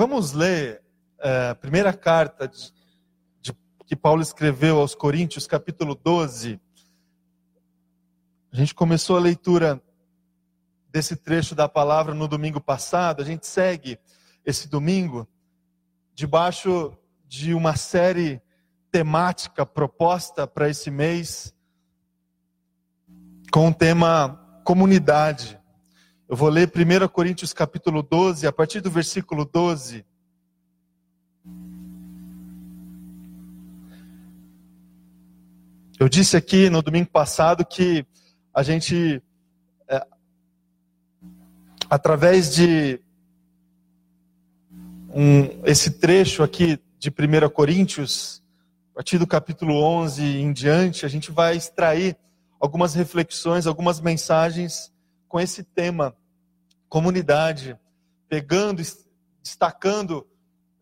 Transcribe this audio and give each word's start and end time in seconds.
Vamos 0.00 0.32
ler 0.32 0.82
é, 1.18 1.50
a 1.50 1.54
primeira 1.54 1.92
carta 1.92 2.48
de, 2.48 2.72
de, 3.38 3.52
que 3.84 3.94
Paulo 3.94 4.22
escreveu 4.22 4.78
aos 4.78 4.94
Coríntios, 4.94 5.46
capítulo 5.46 5.94
12. 5.94 6.58
A 8.50 8.56
gente 8.56 8.74
começou 8.74 9.18
a 9.18 9.20
leitura 9.20 9.78
desse 10.88 11.16
trecho 11.16 11.54
da 11.54 11.68
palavra 11.68 12.14
no 12.14 12.26
domingo 12.26 12.62
passado, 12.62 13.20
a 13.20 13.26
gente 13.26 13.46
segue 13.46 13.98
esse 14.42 14.70
domingo 14.70 15.28
debaixo 16.14 16.96
de 17.28 17.52
uma 17.52 17.76
série 17.76 18.40
temática 18.90 19.66
proposta 19.66 20.46
para 20.46 20.70
esse 20.70 20.90
mês 20.90 21.54
com 23.52 23.68
o 23.68 23.74
tema 23.74 24.62
comunidade. 24.64 25.59
Eu 26.30 26.36
vou 26.36 26.48
ler 26.48 26.70
1 26.72 27.08
Coríntios 27.08 27.52
capítulo 27.52 28.04
12, 28.04 28.46
a 28.46 28.52
partir 28.52 28.80
do 28.80 28.88
versículo 28.88 29.44
12. 29.44 30.06
Eu 35.98 36.08
disse 36.08 36.36
aqui 36.36 36.70
no 36.70 36.82
domingo 36.82 37.10
passado 37.10 37.66
que 37.66 38.06
a 38.54 38.62
gente, 38.62 39.20
é, 39.88 40.06
através 41.90 42.54
de 42.54 43.00
um, 45.12 45.66
esse 45.66 45.98
trecho 45.98 46.44
aqui 46.44 46.78
de 46.96 47.10
1 47.10 47.50
Coríntios, 47.50 48.40
a 48.92 48.98
partir 48.98 49.18
do 49.18 49.26
capítulo 49.26 49.82
11 49.82 50.22
em 50.22 50.52
diante, 50.52 51.04
a 51.04 51.08
gente 51.08 51.32
vai 51.32 51.56
extrair 51.56 52.16
algumas 52.60 52.94
reflexões, 52.94 53.66
algumas 53.66 54.00
mensagens 54.00 54.92
com 55.26 55.40
esse 55.40 55.64
tema 55.64 56.14
comunidade, 56.90 57.78
pegando, 58.28 58.82
destacando 59.40 60.26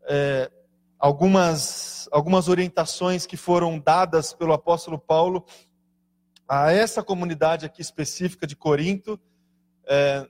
é, 0.09 0.51
algumas, 0.98 2.09
algumas 2.11 2.48
orientações 2.48 3.27
que 3.27 3.37
foram 3.37 3.78
dadas 3.78 4.33
pelo 4.33 4.55
apóstolo 4.55 4.98
Paulo 4.98 5.45
a 6.48 6.73
essa 6.73 7.03
comunidade 7.03 7.67
aqui 7.67 7.83
específica 7.83 8.47
de 8.47 8.56
Corinto, 8.56 9.20
é, 9.86 10.27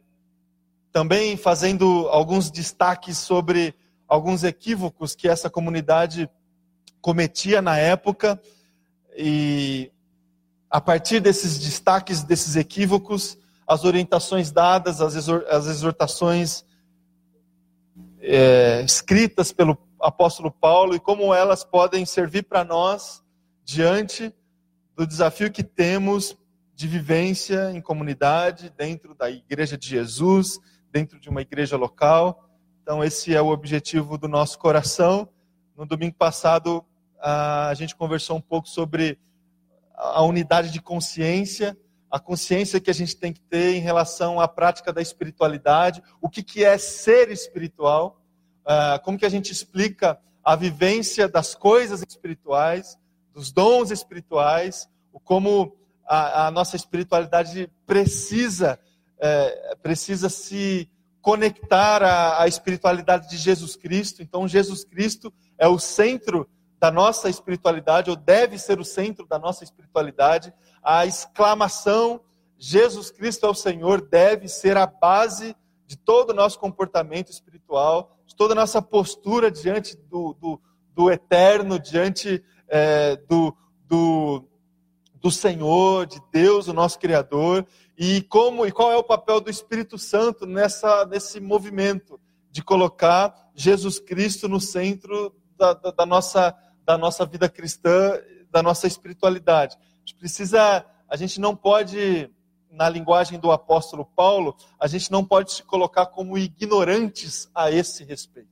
também 0.90 1.36
fazendo 1.36 2.08
alguns 2.08 2.50
destaques 2.50 3.16
sobre 3.16 3.72
alguns 4.08 4.42
equívocos 4.42 5.14
que 5.14 5.28
essa 5.28 5.48
comunidade 5.48 6.28
cometia 7.00 7.62
na 7.62 7.78
época. 7.78 8.40
E 9.16 9.92
a 10.68 10.80
partir 10.80 11.20
desses 11.20 11.56
destaques, 11.56 12.24
desses 12.24 12.56
equívocos, 12.56 13.38
as 13.68 13.84
orientações 13.84 14.50
dadas, 14.50 15.02
as 15.02 15.66
exortações 15.66 16.64
é, 18.18 18.80
escritas 18.82 19.52
pelo 19.52 19.76
apóstolo 20.00 20.50
Paulo 20.50 20.94
e 20.94 21.00
como 21.00 21.34
elas 21.34 21.64
podem 21.64 22.06
servir 22.06 22.44
para 22.44 22.64
nós 22.64 23.22
diante 23.62 24.34
do 24.96 25.06
desafio 25.06 25.52
que 25.52 25.62
temos 25.62 26.34
de 26.74 26.88
vivência 26.88 27.70
em 27.72 27.80
comunidade, 27.82 28.72
dentro 28.74 29.14
da 29.14 29.30
igreja 29.30 29.76
de 29.76 29.86
Jesus, 29.86 30.58
dentro 30.90 31.20
de 31.20 31.28
uma 31.28 31.42
igreja 31.42 31.76
local. 31.76 32.48
Então, 32.82 33.04
esse 33.04 33.34
é 33.34 33.42
o 33.42 33.48
objetivo 33.48 34.16
do 34.16 34.28
nosso 34.28 34.58
coração. 34.58 35.28
No 35.76 35.84
domingo 35.84 36.14
passado, 36.16 36.82
a 37.20 37.74
gente 37.74 37.94
conversou 37.94 38.38
um 38.38 38.40
pouco 38.40 38.66
sobre 38.66 39.18
a 39.94 40.22
unidade 40.22 40.70
de 40.70 40.80
consciência 40.80 41.76
a 42.10 42.18
consciência 42.18 42.80
que 42.80 42.90
a 42.90 42.94
gente 42.94 43.16
tem 43.16 43.32
que 43.32 43.40
ter 43.40 43.74
em 43.74 43.80
relação 43.80 44.40
à 44.40 44.48
prática 44.48 44.92
da 44.92 45.02
espiritualidade, 45.02 46.02
o 46.20 46.28
que, 46.28 46.42
que 46.42 46.64
é 46.64 46.78
ser 46.78 47.30
espiritual, 47.30 48.20
uh, 48.64 49.02
como 49.04 49.18
que 49.18 49.26
a 49.26 49.30
gente 49.30 49.52
explica 49.52 50.18
a 50.42 50.56
vivência 50.56 51.28
das 51.28 51.54
coisas 51.54 52.02
espirituais, 52.08 52.98
dos 53.34 53.52
dons 53.52 53.90
espirituais, 53.90 54.88
como 55.24 55.76
a, 56.06 56.46
a 56.46 56.50
nossa 56.50 56.74
espiritualidade 56.74 57.70
precisa, 57.86 58.78
é, 59.20 59.76
precisa 59.82 60.30
se 60.30 60.90
conectar 61.20 62.02
à, 62.02 62.42
à 62.42 62.48
espiritualidade 62.48 63.28
de 63.28 63.36
Jesus 63.36 63.76
Cristo. 63.76 64.22
Então, 64.22 64.48
Jesus 64.48 64.84
Cristo 64.84 65.32
é 65.58 65.68
o 65.68 65.78
centro 65.78 66.48
da 66.80 66.90
nossa 66.90 67.28
espiritualidade, 67.28 68.08
ou 68.08 68.16
deve 68.16 68.56
ser 68.58 68.80
o 68.80 68.84
centro 68.84 69.26
da 69.26 69.38
nossa 69.38 69.64
espiritualidade 69.64 70.52
a 70.88 71.04
exclamação 71.04 72.18
Jesus 72.56 73.10
Cristo 73.10 73.44
é 73.44 73.50
o 73.50 73.54
Senhor 73.54 74.00
deve 74.00 74.48
ser 74.48 74.78
a 74.78 74.86
base 74.86 75.54
de 75.86 75.98
todo 75.98 76.30
o 76.30 76.34
nosso 76.34 76.58
comportamento 76.58 77.30
espiritual, 77.30 78.16
de 78.24 78.34
toda 78.34 78.54
a 78.54 78.56
nossa 78.56 78.80
postura 78.80 79.50
diante 79.50 79.94
do, 79.94 80.32
do, 80.40 80.58
do 80.94 81.10
eterno, 81.10 81.78
diante 81.78 82.42
é, 82.66 83.16
do, 83.28 83.54
do, 83.86 84.48
do 85.12 85.30
Senhor, 85.30 86.06
de 86.06 86.22
Deus, 86.32 86.68
o 86.68 86.72
nosso 86.72 86.98
Criador, 86.98 87.66
e 87.96 88.22
como 88.22 88.66
e 88.66 88.72
qual 88.72 88.90
é 88.90 88.96
o 88.96 89.04
papel 89.04 89.42
do 89.42 89.50
Espírito 89.50 89.98
Santo 89.98 90.46
nessa, 90.46 91.04
nesse 91.04 91.38
movimento 91.38 92.18
de 92.50 92.64
colocar 92.64 93.50
Jesus 93.54 94.00
Cristo 94.00 94.48
no 94.48 94.58
centro 94.58 95.36
da, 95.54 95.74
da, 95.74 95.90
da 95.90 96.06
nossa, 96.06 96.56
da 96.82 96.96
nossa 96.96 97.26
vida 97.26 97.46
cristã, 97.46 98.18
da 98.50 98.62
nossa 98.62 98.86
espiritualidade 98.86 99.76
gente 100.08 100.14
precisa, 100.14 100.86
a 101.06 101.16
gente 101.16 101.38
não 101.38 101.54
pode, 101.54 102.30
na 102.70 102.88
linguagem 102.88 103.38
do 103.38 103.52
apóstolo 103.52 104.06
Paulo, 104.16 104.56
a 104.80 104.86
gente 104.86 105.12
não 105.12 105.22
pode 105.22 105.52
se 105.52 105.62
colocar 105.62 106.06
como 106.06 106.38
ignorantes 106.38 107.50
a 107.54 107.70
esse 107.70 108.04
respeito. 108.04 108.48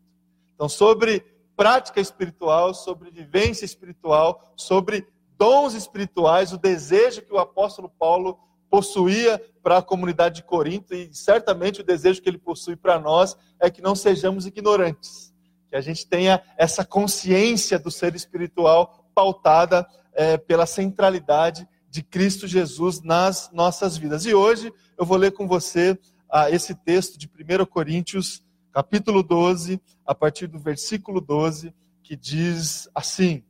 Então, 0.54 0.68
sobre 0.68 1.24
prática 1.56 1.98
espiritual, 1.98 2.74
sobre 2.74 3.10
vivência 3.10 3.64
espiritual, 3.64 4.52
sobre 4.54 5.08
dons 5.38 5.72
espirituais, 5.72 6.52
o 6.52 6.58
desejo 6.58 7.22
que 7.22 7.32
o 7.32 7.38
apóstolo 7.38 7.88
Paulo 7.88 8.38
possuía 8.68 9.42
para 9.62 9.78
a 9.78 9.82
comunidade 9.82 10.36
de 10.36 10.42
Corinto 10.42 10.94
e 10.94 11.14
certamente 11.14 11.80
o 11.80 11.84
desejo 11.84 12.20
que 12.20 12.28
ele 12.28 12.38
possui 12.38 12.76
para 12.76 12.98
nós 12.98 13.34
é 13.58 13.70
que 13.70 13.80
não 13.80 13.94
sejamos 13.94 14.44
ignorantes, 14.44 15.32
que 15.68 15.76
a 15.76 15.80
gente 15.80 16.06
tenha 16.06 16.42
essa 16.58 16.84
consciência 16.84 17.78
do 17.78 17.90
ser 17.90 18.14
espiritual 18.14 19.06
pautada 19.14 19.88
é, 20.16 20.38
pela 20.38 20.66
centralidade 20.66 21.68
de 21.90 22.02
Cristo 22.02 22.48
Jesus 22.48 23.02
nas 23.02 23.50
nossas 23.52 23.96
vidas. 23.96 24.24
E 24.24 24.34
hoje 24.34 24.72
eu 24.98 25.04
vou 25.04 25.16
ler 25.16 25.32
com 25.32 25.46
você 25.46 25.98
ah, 26.28 26.50
esse 26.50 26.74
texto 26.74 27.18
de 27.18 27.26
1 27.28 27.64
Coríntios, 27.66 28.42
capítulo 28.72 29.22
12, 29.22 29.80
a 30.04 30.14
partir 30.14 30.46
do 30.46 30.58
versículo 30.58 31.20
12, 31.20 31.72
que 32.02 32.16
diz 32.16 32.88
assim: 32.94 33.44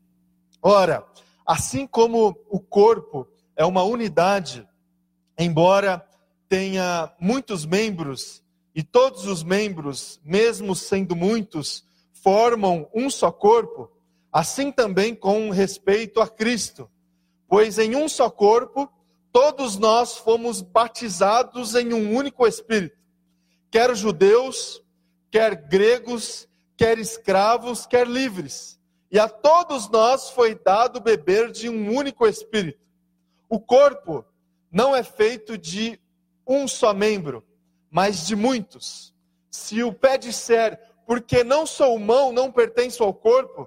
Ora, 0.60 1.06
assim 1.46 1.86
como 1.86 2.36
o 2.50 2.60
corpo 2.60 3.26
é 3.56 3.64
uma 3.64 3.82
unidade, 3.84 4.68
embora 5.38 6.04
tenha 6.48 7.12
muitos 7.20 7.64
membros, 7.64 8.42
e 8.74 8.82
todos 8.82 9.24
os 9.24 9.42
membros, 9.42 10.20
mesmo 10.24 10.74
sendo 10.74 11.16
muitos, 11.16 11.84
formam 12.12 12.88
um 12.94 13.08
só 13.08 13.32
corpo, 13.32 13.90
assim 14.36 14.70
também 14.70 15.14
com 15.14 15.48
respeito 15.48 16.20
a 16.20 16.28
Cristo. 16.28 16.90
Pois 17.48 17.78
em 17.78 17.96
um 17.96 18.06
só 18.06 18.28
corpo, 18.28 18.86
todos 19.32 19.78
nós 19.78 20.18
fomos 20.18 20.60
batizados 20.60 21.74
em 21.74 21.94
um 21.94 22.14
único 22.14 22.46
Espírito, 22.46 22.98
quer 23.70 23.96
judeus, 23.96 24.82
quer 25.30 25.54
gregos, 25.54 26.46
quer 26.76 26.98
escravos, 26.98 27.86
quer 27.86 28.06
livres. 28.06 28.78
E 29.10 29.18
a 29.18 29.26
todos 29.26 29.88
nós 29.88 30.28
foi 30.28 30.54
dado 30.54 31.00
beber 31.00 31.50
de 31.50 31.70
um 31.70 31.96
único 31.96 32.26
Espírito. 32.26 32.86
O 33.48 33.58
corpo 33.58 34.22
não 34.70 34.94
é 34.94 35.02
feito 35.02 35.56
de 35.56 35.98
um 36.46 36.68
só 36.68 36.92
membro, 36.92 37.42
mas 37.90 38.26
de 38.26 38.36
muitos. 38.36 39.14
Se 39.50 39.82
o 39.82 39.94
pé 39.94 40.18
disser, 40.18 40.78
porque 41.06 41.42
não 41.42 41.64
sou 41.64 41.98
mão, 41.98 42.32
não 42.32 42.52
pertenço 42.52 43.02
ao 43.02 43.14
corpo, 43.14 43.66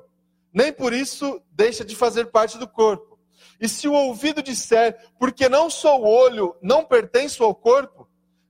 nem 0.54 0.74
por 0.74 0.94
isso 0.94 1.42
deixa 1.52 1.86
de 1.86 1.96
fazer 1.96 2.26
parte 2.26 2.58
do 2.58 2.68
corpo. 2.68 3.20
E 3.60 3.68
se 3.68 3.88
o 3.88 3.94
ouvido 3.94 4.42
disser, 4.42 4.98
porque 5.20 5.50
não 5.50 5.70
sou 5.70 6.04
olho, 6.04 6.56
não 6.62 6.86
pertenço 6.86 7.44
ao 7.44 7.54
corpo, 7.54 8.08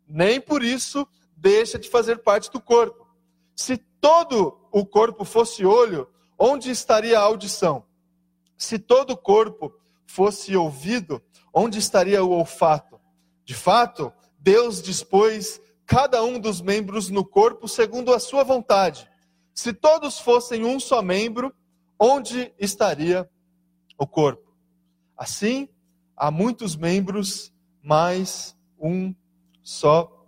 nem 0.07 0.39
por 0.39 0.63
isso 0.63 1.07
deixa 1.35 1.79
de 1.79 1.89
fazer 1.89 2.19
parte 2.19 2.51
do 2.51 2.61
corpo. 2.61 3.07
Se 3.55 3.77
todo 3.99 4.59
o 4.71 4.85
corpo 4.85 5.25
fosse 5.25 5.65
olho, 5.65 6.07
onde 6.37 6.69
estaria 6.69 7.17
a 7.17 7.23
audição? 7.23 7.85
Se 8.57 8.77
todo 8.77 9.11
o 9.11 9.17
corpo 9.17 9.73
fosse 10.05 10.55
ouvido, 10.55 11.21
onde 11.53 11.79
estaria 11.79 12.23
o 12.23 12.31
olfato? 12.31 12.99
De 13.43 13.53
fato, 13.53 14.13
Deus 14.37 14.81
dispôs 14.81 15.59
cada 15.85 16.23
um 16.23 16.39
dos 16.39 16.61
membros 16.61 17.09
no 17.09 17.25
corpo 17.25 17.67
segundo 17.67 18.13
a 18.13 18.19
sua 18.19 18.43
vontade. 18.43 19.09
Se 19.53 19.73
todos 19.73 20.19
fossem 20.19 20.63
um 20.63 20.79
só 20.79 21.01
membro, 21.01 21.53
onde 21.99 22.53
estaria 22.57 23.29
o 23.97 24.07
corpo? 24.07 24.53
Assim, 25.17 25.67
há 26.15 26.31
muitos 26.31 26.75
membros, 26.75 27.51
mas 27.83 28.55
um 28.79 29.13
só 29.61 30.25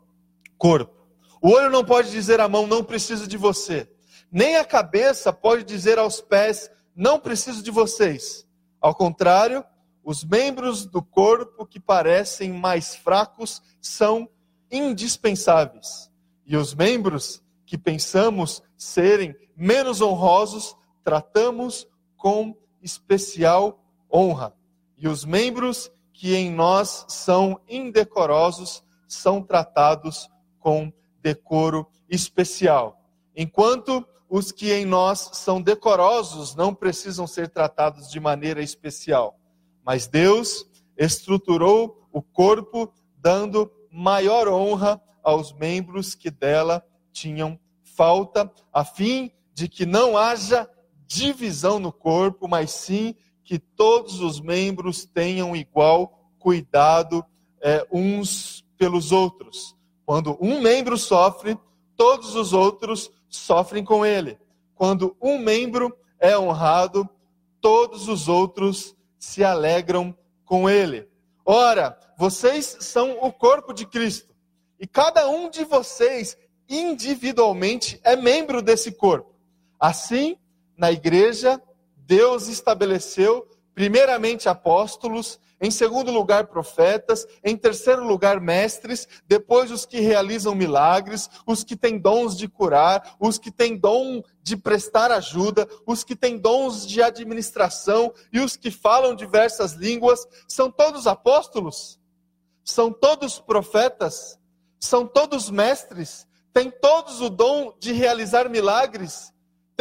corpo. 0.57 1.01
O 1.41 1.49
olho 1.49 1.69
não 1.69 1.83
pode 1.83 2.11
dizer 2.11 2.39
à 2.39 2.47
mão, 2.47 2.67
não 2.67 2.83
preciso 2.83 3.27
de 3.27 3.37
você. 3.37 3.89
nem 4.31 4.57
a 4.57 4.65
cabeça 4.65 5.33
pode 5.33 5.63
dizer 5.63 5.97
aos 5.97 6.21
pés: 6.21 6.69
Não 6.95 7.19
preciso 7.19 7.63
de 7.63 7.71
vocês. 7.71 8.45
Ao 8.79 8.93
contrário, 8.93 9.63
os 10.03 10.23
membros 10.23 10.85
do 10.85 11.01
corpo 11.01 11.65
que 11.65 11.79
parecem 11.79 12.51
mais 12.51 12.95
fracos 12.95 13.61
são 13.79 14.29
indispensáveis. 14.71 16.11
E 16.45 16.57
os 16.57 16.73
membros 16.73 17.41
que 17.65 17.77
pensamos 17.77 18.61
serem 18.77 19.35
menos 19.55 20.01
honrosos, 20.01 20.75
tratamos 21.03 21.87
com 22.17 22.55
especial 22.81 23.83
honra. 24.11 24.53
E 24.97 25.07
os 25.07 25.25
membros 25.25 25.91
que 26.13 26.35
em 26.35 26.51
nós 26.51 27.05
são 27.09 27.59
indecorosos 27.67 28.83
são 29.07 29.41
tratados 29.41 30.29
com 30.59 30.91
decoro 31.21 31.87
especial. 32.09 33.01
Enquanto 33.35 34.05
os 34.29 34.51
que 34.51 34.71
em 34.71 34.85
nós 34.85 35.31
são 35.33 35.61
decorosos 35.61 36.55
não 36.55 36.73
precisam 36.73 37.27
ser 37.27 37.49
tratados 37.49 38.09
de 38.09 38.19
maneira 38.19 38.61
especial. 38.61 39.37
Mas 39.83 40.07
Deus 40.07 40.65
estruturou 40.97 42.07
o 42.13 42.21
corpo, 42.21 42.93
dando 43.17 43.69
maior 43.91 44.47
honra 44.47 45.01
aos 45.21 45.51
membros 45.51 46.15
que 46.15 46.31
dela 46.31 46.81
tinham 47.11 47.59
falta, 47.83 48.49
a 48.71 48.85
fim 48.85 49.31
de 49.53 49.67
que 49.67 49.85
não 49.85 50.17
haja 50.17 50.69
divisão 51.11 51.77
no 51.77 51.91
corpo, 51.91 52.47
mas 52.47 52.71
sim 52.71 53.13
que 53.43 53.59
todos 53.59 54.21
os 54.21 54.39
membros 54.39 55.03
tenham 55.03 55.53
igual 55.53 56.31
cuidado 56.39 57.25
é, 57.61 57.85
uns 57.91 58.65
pelos 58.77 59.11
outros. 59.11 59.75
Quando 60.05 60.37
um 60.39 60.61
membro 60.61 60.97
sofre, 60.97 61.59
todos 61.97 62.33
os 62.35 62.53
outros 62.53 63.11
sofrem 63.27 63.83
com 63.83 64.05
ele. 64.05 64.39
Quando 64.73 65.15
um 65.21 65.37
membro 65.37 65.93
é 66.17 66.37
honrado, 66.37 67.07
todos 67.59 68.07
os 68.07 68.29
outros 68.29 68.95
se 69.19 69.43
alegram 69.43 70.15
com 70.45 70.69
ele. 70.69 71.09
Ora, 71.45 71.97
vocês 72.17 72.77
são 72.79 73.17
o 73.21 73.33
corpo 73.33 73.73
de 73.73 73.85
Cristo, 73.85 74.33
e 74.79 74.87
cada 74.87 75.27
um 75.27 75.49
de 75.49 75.65
vocês 75.65 76.37
individualmente 76.69 77.99
é 78.01 78.15
membro 78.15 78.61
desse 78.61 78.93
corpo. 78.93 79.35
Assim, 79.79 80.37
na 80.81 80.91
igreja, 80.91 81.61
Deus 81.95 82.47
estabeleceu 82.47 83.47
primeiramente 83.75 84.49
apóstolos, 84.49 85.39
em 85.61 85.69
segundo 85.69 86.11
lugar, 86.11 86.47
profetas, 86.47 87.23
em 87.43 87.55
terceiro 87.55 88.03
lugar, 88.03 88.41
mestres, 88.41 89.07
depois 89.27 89.69
os 89.69 89.85
que 89.85 89.99
realizam 89.99 90.55
milagres, 90.55 91.29
os 91.45 91.63
que 91.63 91.75
têm 91.75 91.99
dons 91.99 92.35
de 92.35 92.47
curar, 92.47 93.15
os 93.19 93.37
que 93.37 93.51
têm 93.51 93.77
dom 93.77 94.23
de 94.41 94.57
prestar 94.57 95.11
ajuda, 95.11 95.69
os 95.85 96.03
que 96.03 96.15
têm 96.15 96.35
dons 96.35 96.87
de 96.87 96.99
administração 97.03 98.11
e 98.33 98.39
os 98.39 98.55
que 98.55 98.71
falam 98.71 99.13
diversas 99.13 99.73
línguas, 99.73 100.27
são 100.47 100.71
todos 100.71 101.05
apóstolos? 101.05 101.99
São 102.63 102.91
todos 102.91 103.37
profetas? 103.39 104.39
São 104.79 105.05
todos 105.05 105.47
mestres? 105.51 106.27
Têm 106.51 106.71
todos 106.71 107.21
o 107.21 107.29
dom 107.29 107.71
de 107.79 107.91
realizar 107.91 108.49
milagres? 108.49 109.31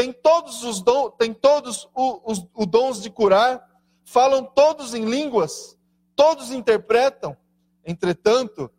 Têm 0.01 0.15
todos 0.15 0.65
os 0.65 0.81
dons, 0.81 1.13
têm 1.19 1.35
todos 1.35 1.89
os, 1.95 2.21
os, 2.25 2.47
os 2.55 2.67
dons 2.67 3.03
de 3.03 3.11
curar? 3.11 3.71
falam 4.11 4.45
todos 4.45 4.95
em 4.95 5.05
línguas, 5.05 5.79
todos 6.17 6.51
interpretam. 6.51 7.37
Entretanto, 7.85 8.71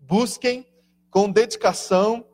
busquem 0.00 0.66
com 1.10 1.30
dedicação 1.30 2.24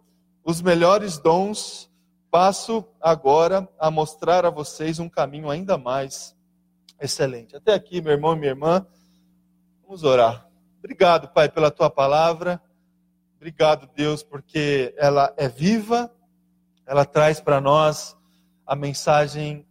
os 0.45 0.61
melhores 0.61 1.19
dons. 1.19 1.91
Passo 2.31 2.85
agora 3.01 3.67
a 3.79 3.91
mostrar 3.91 4.45
a 4.45 4.51
vocês 4.51 4.99
um 4.99 5.09
caminho 5.09 5.51
ainda 5.51 5.79
mais 5.79 6.37
excelente. 7.01 7.57
Até 7.57 7.73
aqui, 7.73 8.01
meu 8.01 8.13
irmão 8.13 8.35
e 8.35 8.39
minha 8.39 8.53
irmã, 8.53 8.87
vamos 9.83 10.05
orar. 10.05 10.47
Obrigado, 10.79 11.29
Pai, 11.33 11.49
pela 11.49 11.71
tua 11.71 11.89
palavra. 11.89 12.63
Obrigado, 13.37 13.89
Deus, 13.97 14.23
porque 14.23 14.95
ela 14.99 15.33
é 15.37 15.49
viva, 15.49 16.13
ela 16.87 17.05
traz 17.05 17.41
para 17.41 17.61
nós 17.61 18.18
a 18.69 18.77
mensagem 18.77 19.67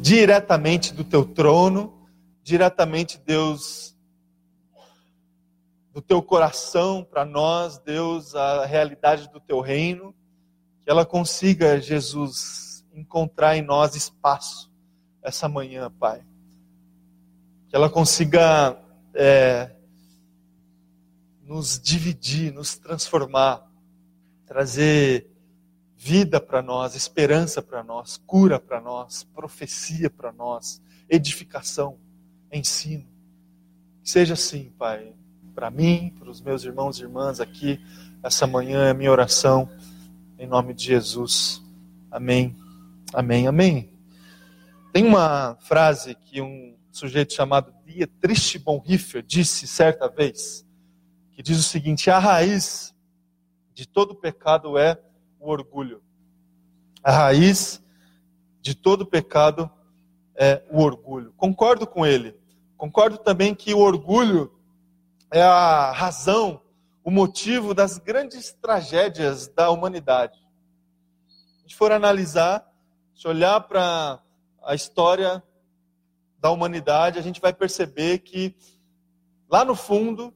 diretamente 0.00 0.94
do 0.94 1.02
teu 1.02 1.24
trono, 1.24 2.08
diretamente, 2.44 3.18
Deus, 3.18 3.96
do 5.92 6.00
teu 6.00 6.22
coração 6.22 7.02
para 7.02 7.24
nós, 7.24 7.76
Deus, 7.78 8.36
a 8.36 8.64
realidade 8.64 9.28
do 9.30 9.40
teu 9.40 9.60
reino, 9.60 10.14
que 10.84 10.88
ela 10.88 11.04
consiga, 11.04 11.80
Jesus, 11.80 12.86
encontrar 12.94 13.56
em 13.56 13.62
nós 13.62 13.96
espaço 13.96 14.70
essa 15.20 15.48
manhã, 15.48 15.90
Pai. 15.90 16.24
Que 17.68 17.74
ela 17.74 17.90
consiga 17.90 18.78
é, 19.12 19.74
nos 21.42 21.80
dividir, 21.80 22.52
nos 22.52 22.78
transformar, 22.78 23.68
trazer 24.46 25.33
vida 26.04 26.38
para 26.38 26.60
nós, 26.60 26.94
esperança 26.94 27.62
para 27.62 27.82
nós, 27.82 28.20
cura 28.26 28.60
para 28.60 28.78
nós, 28.78 29.24
profecia 29.34 30.10
para 30.10 30.30
nós, 30.30 30.82
edificação, 31.08 31.96
ensino. 32.52 33.06
Que 34.02 34.10
seja 34.10 34.34
assim, 34.34 34.70
Pai, 34.78 35.14
para 35.54 35.70
mim, 35.70 36.14
para 36.18 36.28
os 36.28 36.42
meus 36.42 36.62
irmãos 36.62 36.98
e 36.98 37.04
irmãs 37.04 37.40
aqui, 37.40 37.80
essa 38.22 38.46
manhã 38.46 38.84
é 38.84 38.90
a 38.90 38.94
minha 38.94 39.10
oração, 39.10 39.66
em 40.38 40.46
nome 40.46 40.74
de 40.74 40.84
Jesus. 40.84 41.62
Amém, 42.10 42.54
amém, 43.14 43.46
amém. 43.46 43.90
Tem 44.92 45.06
uma 45.06 45.56
frase 45.62 46.14
que 46.16 46.42
um 46.42 46.76
sujeito 46.92 47.32
chamado 47.32 47.72
Dietrich 47.86 48.58
Bonhoeffer 48.58 49.22
disse 49.22 49.66
certa 49.66 50.06
vez, 50.06 50.66
que 51.32 51.42
diz 51.42 51.58
o 51.58 51.62
seguinte: 51.62 52.10
a 52.10 52.18
raiz 52.18 52.94
de 53.72 53.88
todo 53.88 54.14
pecado 54.14 54.76
é 54.76 55.00
o 55.44 55.50
orgulho. 55.50 56.02
A 57.02 57.12
raiz 57.12 57.82
de 58.62 58.74
todo 58.74 59.04
pecado 59.04 59.70
é 60.34 60.62
o 60.70 60.80
orgulho. 60.80 61.34
Concordo 61.36 61.86
com 61.86 62.06
ele. 62.06 62.34
Concordo 62.78 63.18
também 63.18 63.54
que 63.54 63.74
o 63.74 63.78
orgulho 63.78 64.50
é 65.30 65.42
a 65.42 65.92
razão, 65.92 66.62
o 67.04 67.10
motivo 67.10 67.74
das 67.74 67.98
grandes 67.98 68.52
tragédias 68.54 69.46
da 69.48 69.70
humanidade. 69.70 70.38
Se 71.28 71.58
a 71.58 71.60
gente 71.60 71.76
for 71.76 71.92
analisar, 71.92 72.66
se 73.14 73.28
olhar 73.28 73.60
para 73.60 74.20
a 74.62 74.74
história 74.74 75.42
da 76.38 76.50
humanidade, 76.50 77.18
a 77.18 77.22
gente 77.22 77.40
vai 77.40 77.52
perceber 77.52 78.20
que 78.20 78.56
lá 79.50 79.62
no 79.62 79.74
fundo, 79.74 80.32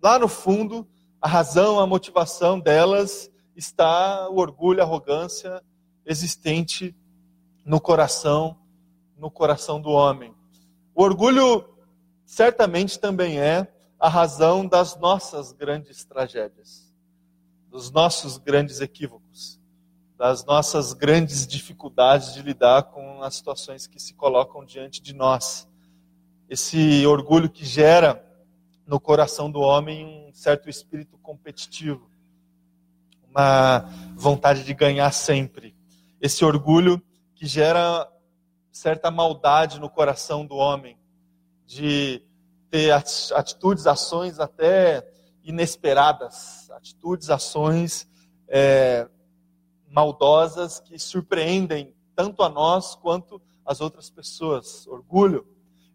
lá 0.00 0.18
no 0.18 0.28
fundo, 0.28 0.86
a 1.20 1.26
razão, 1.26 1.80
a 1.80 1.86
motivação 1.86 2.60
delas 2.60 3.30
está 3.56 4.28
o 4.28 4.36
orgulho, 4.36 4.80
a 4.80 4.84
arrogância 4.84 5.62
existente 6.04 6.94
no 7.64 7.80
coração, 7.80 8.56
no 9.16 9.30
coração 9.30 9.80
do 9.80 9.88
homem. 9.88 10.34
O 10.94 11.02
orgulho 11.02 11.66
certamente 12.24 12.98
também 12.98 13.40
é 13.40 13.66
a 13.98 14.08
razão 14.08 14.66
das 14.66 14.96
nossas 14.96 15.52
grandes 15.52 16.04
tragédias, 16.04 16.94
dos 17.70 17.90
nossos 17.90 18.36
grandes 18.36 18.80
equívocos, 18.80 19.58
das 20.18 20.44
nossas 20.44 20.92
grandes 20.92 21.46
dificuldades 21.46 22.34
de 22.34 22.42
lidar 22.42 22.84
com 22.84 23.22
as 23.22 23.36
situações 23.36 23.86
que 23.86 23.98
se 23.98 24.14
colocam 24.14 24.64
diante 24.64 25.02
de 25.02 25.14
nós. 25.14 25.66
Esse 26.48 27.06
orgulho 27.06 27.50
que 27.50 27.64
gera 27.64 28.22
no 28.86 29.00
coração 29.00 29.50
do 29.50 29.60
homem 29.60 30.28
um 30.28 30.32
certo 30.32 30.70
espírito 30.70 31.18
competitivo 31.18 32.08
uma 33.36 33.80
vontade 34.16 34.64
de 34.64 34.72
ganhar 34.72 35.12
sempre. 35.12 35.76
Esse 36.18 36.42
orgulho 36.42 37.02
que 37.34 37.46
gera 37.46 38.10
certa 38.72 39.10
maldade 39.10 39.78
no 39.78 39.90
coração 39.90 40.46
do 40.46 40.56
homem, 40.56 40.98
de 41.66 42.22
ter 42.70 42.92
atitudes, 42.92 43.86
ações 43.86 44.40
até 44.40 45.06
inesperadas, 45.44 46.70
atitudes, 46.70 47.28
ações 47.28 48.08
é, 48.48 49.06
maldosas 49.86 50.80
que 50.80 50.98
surpreendem 50.98 51.94
tanto 52.14 52.42
a 52.42 52.48
nós 52.48 52.94
quanto 52.94 53.40
as 53.66 53.82
outras 53.82 54.08
pessoas. 54.08 54.86
Orgulho, 54.86 55.46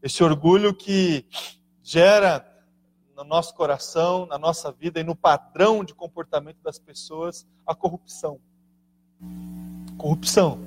esse 0.03 0.23
orgulho 0.23 0.75
que 0.75 1.25
gera 1.81 2.50
no 3.23 3.29
nosso 3.29 3.53
coração, 3.53 4.25
na 4.25 4.37
nossa 4.37 4.71
vida 4.71 4.99
e 4.99 5.03
no 5.03 5.15
padrão 5.15 5.83
de 5.83 5.93
comportamento 5.93 6.57
das 6.63 6.79
pessoas 6.79 7.45
a 7.65 7.75
corrupção. 7.75 8.39
Corrupção, 9.95 10.59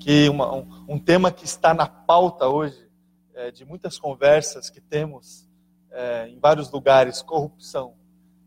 que 0.00 0.28
uma, 0.30 0.50
um, 0.54 0.84
um, 0.88 0.98
tema 0.98 1.30
que 1.30 1.44
está 1.44 1.74
na 1.74 1.86
pauta 1.86 2.48
hoje 2.48 2.88
é, 3.34 3.50
de 3.50 3.66
muitas 3.66 3.98
conversas 3.98 4.70
que 4.70 4.80
temos 4.80 5.46
é, 5.90 6.28
em 6.28 6.38
vários 6.38 6.70
lugares, 6.70 7.20
corrupção. 7.20 7.94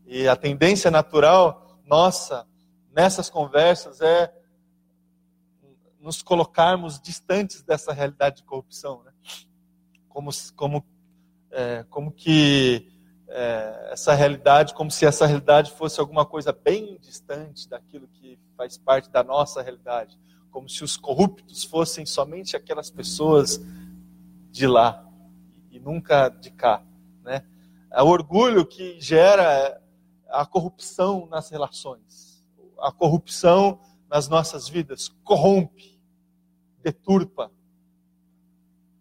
E 0.04 0.26
a 0.26 0.34
tendência 0.34 0.90
natural 0.90 1.78
nossa 1.86 2.44
nessas 2.92 3.30
conversas 3.30 4.00
é 4.00 4.34
nos 6.00 6.22
colocarmos 6.22 7.00
distantes 7.00 7.62
dessa 7.62 7.92
realidade 7.92 8.38
de 8.38 8.42
corrupção. 8.42 9.04
Né? 9.04 9.12
Como, 10.08 10.30
como, 10.56 10.84
é, 11.52 11.84
como 11.88 12.10
que 12.10 12.97
é, 13.28 13.90
essa 13.92 14.14
realidade, 14.14 14.74
como 14.74 14.90
se 14.90 15.04
essa 15.04 15.26
realidade 15.26 15.70
fosse 15.72 16.00
alguma 16.00 16.24
coisa 16.24 16.52
bem 16.52 16.98
distante 17.00 17.68
daquilo 17.68 18.08
que 18.08 18.38
faz 18.56 18.78
parte 18.78 19.10
da 19.10 19.22
nossa 19.22 19.62
realidade. 19.62 20.18
Como 20.50 20.68
se 20.68 20.82
os 20.82 20.96
corruptos 20.96 21.62
fossem 21.62 22.06
somente 22.06 22.56
aquelas 22.56 22.90
pessoas 22.90 23.60
de 24.50 24.66
lá 24.66 25.06
e 25.70 25.78
nunca 25.78 26.28
de 26.28 26.50
cá. 26.50 26.82
Né? 27.22 27.44
É 27.92 28.02
o 28.02 28.06
orgulho 28.06 28.64
que 28.64 28.98
gera 29.00 29.80
a 30.28 30.46
corrupção 30.46 31.26
nas 31.30 31.50
relações. 31.50 32.44
A 32.80 32.90
corrupção 32.90 33.78
nas 34.08 34.26
nossas 34.26 34.68
vidas 34.68 35.08
corrompe, 35.22 36.00
deturpa, 36.82 37.52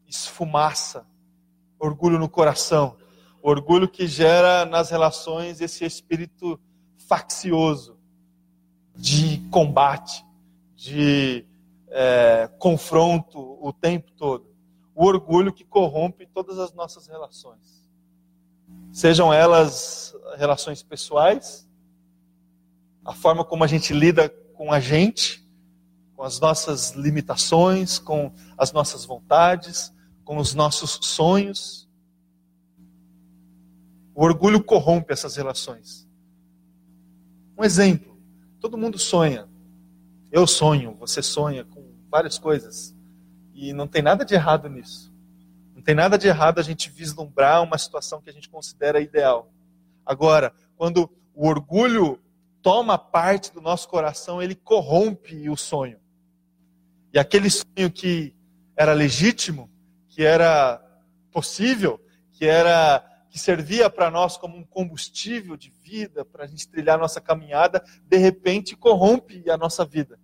esfumaça, 0.05 1.07
orgulho 1.79 2.19
no 2.19 2.27
coração 2.27 2.98
orgulho 3.41 3.88
que 3.88 4.08
gera 4.08 4.65
nas 4.65 4.89
relações 4.89 5.62
esse 5.62 5.86
espírito 5.86 6.60
faccioso 7.08 7.98
de 8.96 9.39
combate, 9.50 10.25
de 10.75 11.46
é, 11.89 12.50
confronto 12.60 13.39
o 13.62 13.72
tempo 13.72 14.12
todo. 14.12 14.48
O 14.94 15.06
orgulho 15.06 15.53
que 15.53 15.63
corrompe 15.63 16.25
todas 16.25 16.58
as 16.58 16.74
nossas 16.74 17.08
relações. 17.08 17.88
Sejam 18.91 19.32
elas 19.32 20.13
relações 20.38 20.84
pessoais, 20.84 21.67
a 23.06 23.13
forma 23.13 23.46
como 23.46 23.63
a 23.63 23.67
gente 23.67 23.94
lida 23.94 24.29
com 24.53 24.74
a 24.74 24.79
gente, 24.79 25.48
com 26.15 26.24
as 26.24 26.39
nossas 26.39 26.91
limitações, 26.91 28.00
com 28.00 28.34
as 28.58 28.72
nossas 28.74 29.06
vontades, 29.06 29.94
com 30.25 30.38
os 30.38 30.53
nossos 30.53 31.00
sonhos 31.03 31.87
o 34.17 34.24
orgulho 34.24 34.63
corrompe 34.63 35.13
essas 35.13 35.36
relações. 35.36 36.09
Um 37.55 37.63
exemplo: 37.63 38.19
todo 38.59 38.75
mundo 38.75 38.97
sonha. 38.97 39.47
Eu 40.31 40.47
sonho, 40.47 40.95
você 40.95 41.21
sonha 41.21 41.63
com 41.63 41.93
várias 42.09 42.39
coisas. 42.39 42.95
E 43.53 43.71
não 43.74 43.88
tem 43.88 44.01
nada 44.01 44.25
de 44.25 44.33
errado 44.33 44.67
nisso. 44.69 45.13
Não 45.75 45.83
tem 45.83 45.93
nada 45.93 46.17
de 46.17 46.27
errado 46.27 46.57
a 46.57 46.63
gente 46.63 46.89
vislumbrar 46.89 47.62
uma 47.62 47.77
situação 47.77 48.19
que 48.19 48.27
a 48.27 48.33
gente 48.33 48.50
considera 48.50 49.00
ideal. 49.00 49.51
Agora, 50.03 50.51
quando 50.75 51.07
o 51.36 51.47
orgulho 51.47 52.19
toma 52.63 52.97
parte 52.97 53.53
do 53.53 53.62
nosso 53.62 53.88
coração, 53.88 54.41
ele 54.41 54.55
corrompe 54.55 55.47
o 55.47 55.55
sonho. 55.55 56.00
E 57.13 57.19
aquele 57.19 57.51
sonho 57.51 57.91
que 57.93 58.33
era 58.75 58.93
legítimo, 58.93 59.69
que 60.07 60.24
era 60.24 60.81
possível, 61.31 62.01
que 62.31 62.47
era 62.47 63.16
que 63.29 63.39
servia 63.39 63.89
para 63.89 64.10
nós 64.10 64.38
como 64.38 64.57
um 64.57 64.63
combustível 64.63 65.57
de 65.57 65.72
vida, 65.81 66.24
para 66.24 66.46
a 66.46 66.48
gente 66.48 66.67
trilhar 66.67 66.98
nossa 66.98 67.19
caminhada, 67.19 67.84
de 68.05 68.17
repente 68.17 68.75
corrompe 68.75 69.50
a 69.50 69.57
nossa 69.57 69.86
vida. 69.86 70.19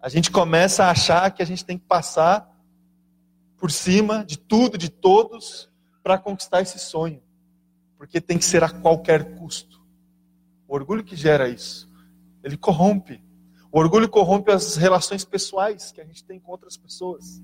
A 0.00 0.08
gente 0.08 0.30
começa 0.30 0.84
a 0.84 0.90
achar 0.90 1.30
que 1.30 1.42
a 1.42 1.46
gente 1.46 1.64
tem 1.64 1.78
que 1.78 1.86
passar 1.86 2.50
por 3.56 3.70
cima 3.70 4.24
de 4.24 4.36
tudo, 4.36 4.76
de 4.76 4.88
todos, 4.88 5.70
para 6.02 6.18
conquistar 6.18 6.60
esse 6.60 6.78
sonho. 6.78 7.22
Porque 7.96 8.20
tem 8.20 8.36
que 8.36 8.44
ser 8.44 8.64
a 8.64 8.68
qualquer 8.68 9.36
custo. 9.36 9.80
O 10.66 10.74
orgulho 10.74 11.04
que 11.04 11.14
gera 11.14 11.48
isso, 11.48 11.88
ele 12.42 12.56
corrompe. 12.56 13.22
O 13.70 13.78
orgulho 13.78 14.08
corrompe 14.08 14.50
as 14.50 14.74
relações 14.76 15.24
pessoais 15.24 15.92
que 15.92 16.00
a 16.00 16.04
gente 16.04 16.24
tem 16.24 16.40
com 16.40 16.50
outras 16.50 16.76
pessoas. 16.76 17.40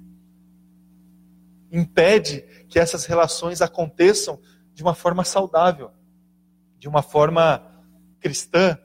Impede 1.71 2.41
que 2.69 2.79
essas 2.79 3.05
relações 3.05 3.63
aconteçam 3.63 4.41
de 4.79 4.85
uma 4.85 4.95
forma 4.95 5.25
saudável, 5.25 5.91
de 6.79 6.89
uma 6.89 7.03
forma 7.03 7.69
cristã, 8.21 8.79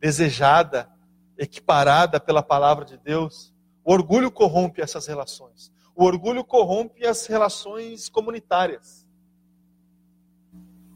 desejada, 0.00 0.90
equiparada 1.36 2.18
pela 2.18 2.42
palavra 2.42 2.86
de 2.86 2.96
Deus. 2.96 3.54
O 3.84 3.92
orgulho 3.92 4.30
corrompe 4.30 4.80
essas 4.80 5.06
relações. 5.06 5.70
O 5.94 6.04
orgulho 6.04 6.42
corrompe 6.42 7.04
as 7.06 7.26
relações 7.26 8.08
comunitárias. 8.08 9.06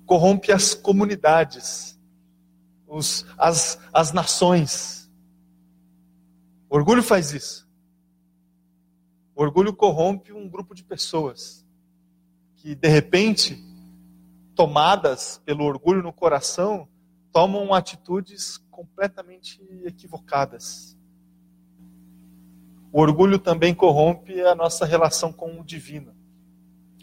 Corrompe 0.06 0.52
as 0.52 0.72
comunidades, 0.72 2.00
os, 2.86 3.26
as, 3.36 3.78
as 3.92 4.10
nações. 4.10 5.12
O 6.70 6.76
orgulho 6.76 7.02
faz 7.02 7.34
isso. 7.34 7.68
O 9.36 9.42
orgulho 9.42 9.76
corrompe 9.76 10.32
um 10.32 10.48
grupo 10.48 10.74
de 10.74 10.82
pessoas 10.82 11.62
que, 12.56 12.74
de 12.74 12.88
repente, 12.88 13.67
tomadas 14.58 15.40
pelo 15.44 15.62
orgulho 15.62 16.02
no 16.02 16.12
coração, 16.12 16.88
tomam 17.32 17.72
atitudes 17.72 18.58
completamente 18.72 19.62
equivocadas. 19.84 20.98
O 22.90 23.00
orgulho 23.00 23.38
também 23.38 23.72
corrompe 23.72 24.40
a 24.40 24.56
nossa 24.56 24.84
relação 24.84 25.32
com 25.32 25.60
o 25.60 25.64
divino, 25.64 26.12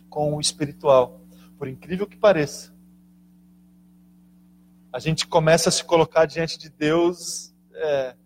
com 0.09 0.35
o 0.35 0.41
espiritual. 0.41 1.21
Por 1.57 1.69
incrível 1.69 2.05
que 2.05 2.17
pareça, 2.17 2.75
a 4.91 4.99
gente 4.99 5.25
começa 5.25 5.69
a 5.69 5.71
se 5.71 5.85
colocar 5.85 6.25
diante 6.25 6.59
de 6.59 6.69
Deus 6.69 7.55
é, 7.73 8.17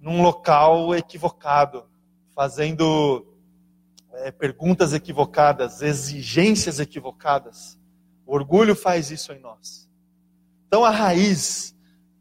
num 0.00 0.22
local 0.22 0.94
equivocado, 0.94 1.84
fazendo 2.32 3.26
é, 4.12 4.30
perguntas 4.30 4.92
equivocadas, 4.92 5.82
exigências 5.82 6.78
equivocadas. 6.78 7.76
O 8.28 8.34
orgulho 8.34 8.76
faz 8.76 9.10
isso 9.10 9.32
em 9.32 9.38
nós. 9.38 9.88
Então 10.66 10.84
a 10.84 10.90
raiz 10.90 11.74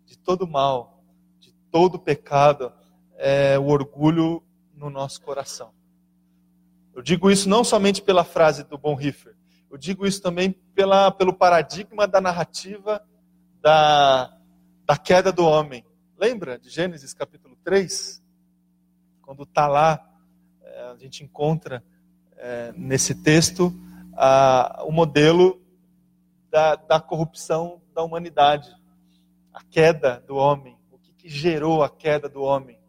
de 0.06 0.18
todo 0.18 0.48
mal, 0.48 1.04
de 1.38 1.52
todo 1.70 2.00
pecado, 2.00 2.72
é 3.18 3.60
o 3.60 3.66
orgulho 3.66 4.42
no 4.74 4.90
nosso 4.90 5.22
coração. 5.22 5.74
Eu 6.96 7.02
digo 7.02 7.30
isso 7.30 7.50
não 7.50 7.62
somente 7.62 8.02
pela 8.02 8.24
frase 8.24 8.64
do 8.64 8.78
Bonhoeffer, 8.78 9.36
eu 9.70 9.78
digo 9.78 10.08
isso 10.08 10.22
também 10.22 10.54
pela, 10.74 11.12
pelo 11.12 11.34
paradigma 11.34 12.08
da 12.08 12.22
narrativa 12.22 13.06
da, 13.62 14.34
da 14.86 14.98
queda 14.98 15.30
do 15.30 15.44
homem. 15.44 15.86
Lembra 16.18 16.58
de 16.58 16.70
Gênesis 16.70 17.14
capítulo 17.14 17.58
3? 17.66 18.24
Quando 19.24 19.44
está 19.44 19.68
lá, 19.68 20.10
é, 20.64 20.84
a 20.84 20.96
gente 20.96 21.22
encontra 21.22 21.84
é, 22.38 22.72
nesse 22.78 23.14
texto 23.14 23.78
o 24.86 24.92
modelo 24.92 25.67
da, 26.58 26.76
da 26.76 27.00
corrupção 27.00 27.80
da 27.94 28.02
humanidade, 28.02 28.76
a 29.54 29.64
queda 29.64 30.24
do 30.26 30.36
homem. 30.36 30.76
O 30.92 30.98
que, 30.98 31.14
que 31.14 31.30
gerou 31.30 31.84
a 31.84 31.90
queda 31.90 32.28
do 32.28 32.42
homem? 32.42 32.80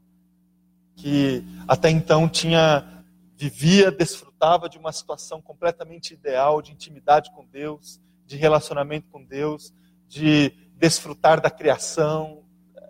Que 0.96 1.44
até 1.68 1.90
então 1.90 2.26
tinha 2.26 3.04
vivia, 3.36 3.90
desfrutava 3.90 4.70
de 4.70 4.78
uma 4.78 4.90
situação 4.90 5.42
completamente 5.42 6.14
ideal 6.14 6.62
de 6.62 6.72
intimidade 6.72 7.30
com 7.30 7.44
Deus, 7.44 8.00
de 8.24 8.38
relacionamento 8.38 9.06
com 9.10 9.22
Deus, 9.22 9.70
de 10.08 10.50
desfrutar 10.74 11.38
da 11.38 11.50
criação. 11.50 12.42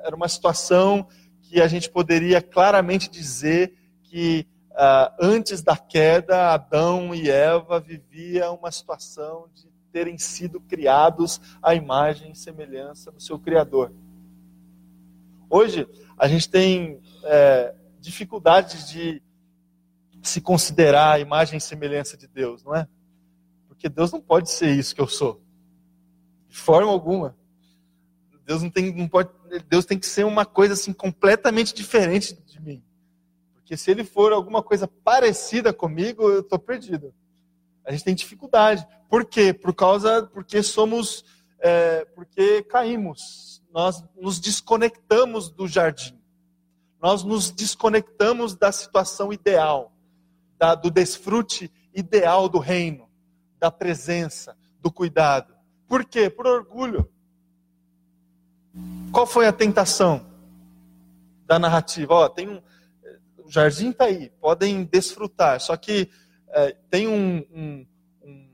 Era 0.04 0.14
uma 0.14 0.28
situação 0.28 1.08
que 1.42 1.60
a 1.60 1.66
gente 1.66 1.90
poderia 1.90 2.40
claramente 2.40 3.10
dizer 3.10 3.74
que 4.04 4.46
uh, 4.70 5.12
antes 5.20 5.60
da 5.60 5.76
queda, 5.76 6.54
Adão 6.54 7.12
e 7.12 7.28
Eva 7.28 7.80
viviam 7.80 8.54
uma 8.54 8.70
situação 8.70 9.48
de 9.52 9.67
terem 9.92 10.18
sido 10.18 10.60
criados 10.60 11.40
à 11.62 11.74
imagem 11.74 12.32
e 12.32 12.36
semelhança 12.36 13.10
do 13.10 13.20
seu 13.20 13.38
Criador. 13.38 13.92
Hoje, 15.50 15.88
a 16.16 16.28
gente 16.28 16.48
tem 16.48 17.00
é, 17.24 17.74
dificuldades 18.00 18.88
de 18.88 19.22
se 20.22 20.40
considerar 20.40 21.12
a 21.12 21.18
imagem 21.18 21.58
e 21.58 21.60
semelhança 21.60 22.16
de 22.16 22.26
Deus, 22.26 22.62
não 22.64 22.74
é? 22.74 22.86
Porque 23.66 23.88
Deus 23.88 24.12
não 24.12 24.20
pode 24.20 24.50
ser 24.50 24.70
isso 24.70 24.94
que 24.94 25.00
eu 25.00 25.06
sou, 25.06 25.40
de 26.48 26.56
forma 26.56 26.90
alguma. 26.90 27.36
Deus 28.44 28.62
não 28.62 28.70
tem, 28.70 28.94
não 28.94 29.06
pode, 29.06 29.30
Deus 29.68 29.84
tem 29.84 29.98
que 29.98 30.06
ser 30.06 30.24
uma 30.24 30.44
coisa 30.44 30.74
assim 30.74 30.92
completamente 30.92 31.74
diferente 31.74 32.34
de 32.34 32.60
mim. 32.60 32.82
Porque 33.54 33.76
se 33.76 33.90
ele 33.90 34.04
for 34.04 34.32
alguma 34.32 34.62
coisa 34.62 34.88
parecida 34.88 35.72
comigo, 35.72 36.22
eu 36.30 36.40
estou 36.40 36.58
perdido. 36.58 37.14
A 37.88 37.92
gente 37.92 38.04
tem 38.04 38.14
dificuldade. 38.14 38.86
Por 39.08 39.24
quê? 39.24 39.54
Por 39.54 39.74
causa, 39.74 40.22
porque 40.34 40.62
somos, 40.62 41.24
é, 41.58 42.04
porque 42.14 42.62
caímos. 42.64 43.62
Nós 43.72 44.04
nos 44.14 44.38
desconectamos 44.38 45.48
do 45.50 45.66
jardim. 45.66 46.20
Nós 47.00 47.24
nos 47.24 47.50
desconectamos 47.50 48.54
da 48.54 48.70
situação 48.70 49.32
ideal, 49.32 49.90
da, 50.58 50.74
do 50.74 50.90
desfrute 50.90 51.72
ideal 51.94 52.46
do 52.46 52.58
reino, 52.58 53.08
da 53.58 53.70
presença, 53.70 54.54
do 54.82 54.92
cuidado. 54.92 55.54
Por 55.86 56.04
quê? 56.04 56.28
Por 56.28 56.46
orgulho. 56.46 57.10
Qual 59.10 59.26
foi 59.26 59.46
a 59.46 59.52
tentação 59.52 60.26
da 61.46 61.58
narrativa? 61.58 62.12
Ó, 62.12 62.28
tem 62.28 62.50
um, 62.50 62.60
o 63.38 63.50
jardim 63.50 63.92
está 63.92 64.04
aí, 64.04 64.28
podem 64.42 64.84
desfrutar. 64.84 65.58
Só 65.58 65.74
que 65.74 66.10
é, 66.50 66.76
tem 66.90 67.08
um, 67.08 67.44
um, 67.52 67.86
um, 68.22 68.48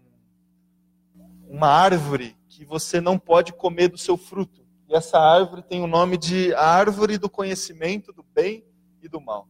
uma 1.48 1.68
árvore 1.68 2.36
que 2.48 2.64
você 2.64 3.00
não 3.00 3.18
pode 3.18 3.52
comer 3.52 3.88
do 3.88 3.98
seu 3.98 4.16
fruto. 4.16 4.64
E 4.88 4.94
essa 4.94 5.18
árvore 5.18 5.62
tem 5.62 5.82
o 5.82 5.86
nome 5.86 6.16
de 6.16 6.54
árvore 6.54 7.18
do 7.18 7.28
conhecimento 7.28 8.12
do 8.12 8.22
bem 8.22 8.64
e 9.02 9.08
do 9.08 9.20
mal. 9.20 9.48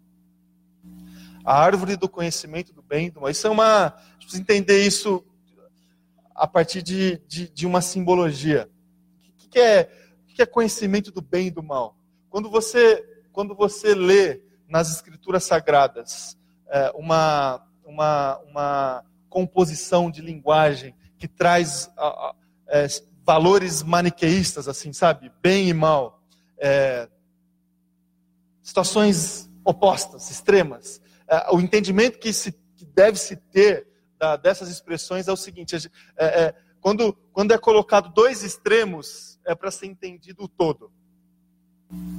A 1.45 1.59
árvore 1.59 1.97
do 1.97 2.09
conhecimento 2.09 2.73
do 2.73 2.83
bem 2.83 3.07
e 3.07 3.11
do 3.11 3.21
mal. 3.21 3.31
Isso 3.31 3.47
é 3.47 3.51
uma. 3.51 3.91
Precisa 4.19 4.41
entender 4.41 4.87
isso 4.87 5.25
a 6.35 6.47
partir 6.47 6.83
de, 6.83 7.19
de, 7.29 7.49
de 7.49 7.67
uma 7.67 7.81
simbologia. 7.81 8.71
O 9.45 9.49
que, 9.49 9.59
é, 9.59 9.91
que 10.35 10.43
é 10.43 10.47
conhecimento 10.47 11.13
do 11.13 11.23
bem 11.23 11.47
e 11.47 11.51
do 11.51 11.63
mal? 11.63 11.97
Quando 12.29 12.51
você, 12.51 13.05
quando 13.33 13.55
você 13.55 13.95
lê 13.95 14.43
nas 14.69 14.91
escrituras 14.91 15.45
sagradas 15.45 16.37
é, 16.67 16.91
uma, 16.97 17.65
uma, 17.85 18.39
uma 18.51 19.05
composição 19.29 20.11
de 20.11 20.21
linguagem 20.21 20.95
que 21.19 21.29
traz 21.29 21.91
é, 22.69 22.87
valores 23.25 23.83
maniqueístas, 23.83 24.69
assim, 24.69 24.93
sabe? 24.93 25.33
Bem 25.43 25.69
e 25.69 25.75
mal. 25.75 26.23
É, 26.59 27.09
situações 28.63 29.51
opostas, 29.65 30.31
extremas. 30.31 31.01
É, 31.27 31.55
o 31.55 31.61
entendimento 31.61 32.19
que, 32.19 32.33
se, 32.33 32.53
que 32.77 32.85
deve 32.85 33.19
se 33.19 33.37
ter 33.37 33.87
da, 34.19 34.37
dessas 34.37 34.69
expressões 34.69 35.29
é 35.29 35.33
o 35.33 35.37
seguinte: 35.37 35.75
é, 36.17 36.25
é, 36.27 36.55
quando, 36.81 37.15
quando 37.33 37.53
é 37.53 37.59
colocado 37.59 38.13
dois 38.13 38.43
extremos, 38.43 39.39
é 39.45 39.55
para 39.55 39.71
ser 39.71 39.87
entendido 39.87 40.45
o 40.45 40.49
todo. 40.49 40.93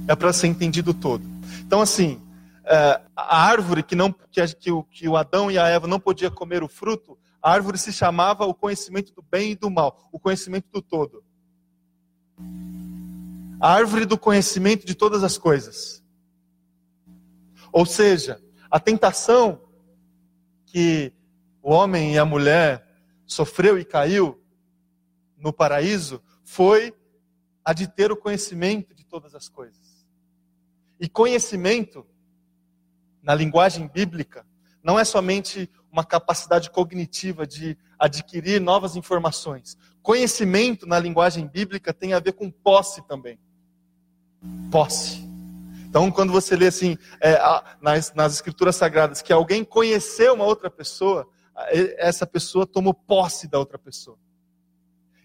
É 0.08 0.16
para 0.16 0.32
ser 0.32 0.48
entendido 0.48 0.90
o 0.90 0.94
todo. 0.94 1.24
Então, 1.60 1.80
assim, 1.80 2.20
é, 2.66 3.00
a 3.14 3.44
árvore 3.44 3.82
que, 3.82 3.94
não, 3.94 4.12
que, 4.12 4.44
que, 4.56 4.72
o, 4.72 4.82
que 4.82 5.08
o 5.08 5.16
Adão 5.16 5.50
e 5.50 5.58
a 5.58 5.68
Eva 5.68 5.86
não 5.86 6.00
podiam 6.00 6.30
comer 6.30 6.64
o 6.64 6.68
fruto, 6.68 7.16
a 7.40 7.52
árvore 7.52 7.78
se 7.78 7.92
chamava 7.92 8.44
o 8.44 8.52
conhecimento 8.52 9.14
do 9.14 9.22
bem 9.22 9.52
e 9.52 9.54
do 9.54 9.70
mal, 9.70 10.08
o 10.10 10.18
conhecimento 10.18 10.66
do 10.72 10.82
todo. 10.82 11.22
A 13.60 13.72
árvore 13.72 14.04
do 14.04 14.18
conhecimento 14.18 14.84
de 14.84 14.94
todas 14.94 15.22
as 15.22 15.38
coisas. 15.38 16.02
Ou 17.72 17.86
seja, 17.86 18.42
a 18.68 18.80
tentação 18.80 19.60
que 20.66 21.12
o 21.62 21.70
homem 21.72 22.14
e 22.14 22.18
a 22.18 22.24
mulher 22.24 22.84
sofreu 23.24 23.78
e 23.78 23.84
caiu 23.84 24.42
no 25.38 25.52
paraíso 25.52 26.22
foi 26.44 26.92
a 27.64 27.72
de 27.72 27.86
ter 27.86 28.10
o 28.10 28.16
conhecimento 28.16 28.94
de 28.94 29.04
todas 29.04 29.34
as 29.34 29.48
coisas. 29.48 30.06
E 30.98 31.08
conhecimento, 31.08 32.06
na 33.26 33.34
linguagem 33.34 33.88
bíblica, 33.88 34.46
não 34.84 34.96
é 34.96 35.04
somente 35.04 35.68
uma 35.90 36.04
capacidade 36.04 36.70
cognitiva 36.70 37.44
de 37.44 37.76
adquirir 37.98 38.60
novas 38.60 38.94
informações. 38.94 39.76
Conhecimento 40.00 40.86
na 40.86 40.96
linguagem 41.00 41.44
bíblica 41.44 41.92
tem 41.92 42.12
a 42.12 42.20
ver 42.20 42.34
com 42.34 42.48
posse 42.48 43.04
também. 43.08 43.36
Posse. 44.70 45.28
Então, 45.88 46.08
quando 46.12 46.32
você 46.32 46.54
lê 46.54 46.68
assim, 46.68 46.96
é, 47.20 47.36
nas, 47.80 48.14
nas 48.14 48.34
escrituras 48.34 48.76
sagradas, 48.76 49.20
que 49.20 49.32
alguém 49.32 49.64
conheceu 49.64 50.34
uma 50.34 50.44
outra 50.44 50.70
pessoa, 50.70 51.28
essa 51.98 52.24
pessoa 52.24 52.64
tomou 52.64 52.94
posse 52.94 53.48
da 53.48 53.58
outra 53.58 53.76
pessoa. 53.76 54.18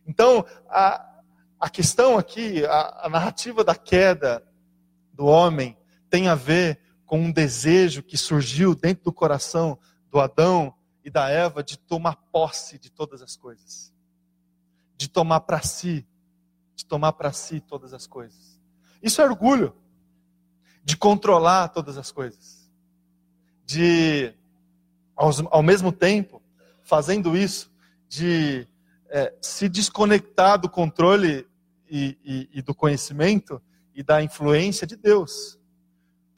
Então, 0.08 0.43
a, 0.67 1.22
a 1.60 1.70
questão 1.70 2.17
aqui, 2.17 2.65
a, 2.65 3.01
a 3.03 3.10
narrativa 3.10 3.63
da 3.63 3.75
queda 3.75 4.43
do 5.13 5.27
homem, 5.27 5.77
tem 6.09 6.27
a 6.27 6.33
ver 6.33 6.79
com 7.11 7.19
um 7.19 7.29
desejo 7.29 8.01
que 8.01 8.15
surgiu 8.15 8.74
dentro 8.74 9.03
do 9.03 9.11
coração 9.11 9.77
do 10.09 10.17
Adão 10.17 10.74
e 11.03 11.09
da 11.09 11.27
Eva 11.27 11.61
de 11.61 11.77
tomar 11.77 12.15
posse 12.31 12.79
de 12.79 12.89
todas 12.89 13.21
as 13.21 13.35
coisas, 13.35 13.93
de 14.95 15.09
tomar 15.09 15.41
para 15.41 15.61
si, 15.61 16.07
de 16.74 16.85
tomar 16.85 17.11
para 17.11 17.33
si 17.33 17.59
todas 17.59 17.93
as 17.93 18.07
coisas. 18.07 18.57
Isso 19.03 19.21
é 19.21 19.25
orgulho, 19.25 19.75
de 20.85 20.95
controlar 20.95 21.67
todas 21.67 21.97
as 21.97 22.13
coisas, 22.13 22.71
de, 23.65 24.33
ao, 25.13 25.31
ao 25.50 25.61
mesmo 25.61 25.91
tempo, 25.91 26.41
fazendo 26.81 27.35
isso, 27.35 27.69
de 28.07 28.65
é, 29.09 29.35
se 29.41 29.67
desconectar 29.67 30.57
do 30.57 30.69
controle 30.69 31.45
e, 31.89 32.17
e, 32.24 32.50
e 32.53 32.61
do 32.61 32.74
conhecimento 32.74 33.61
e 33.93 34.01
da 34.01 34.24
influência 34.24 34.87
de 34.87 34.95
Deus. 34.95 35.59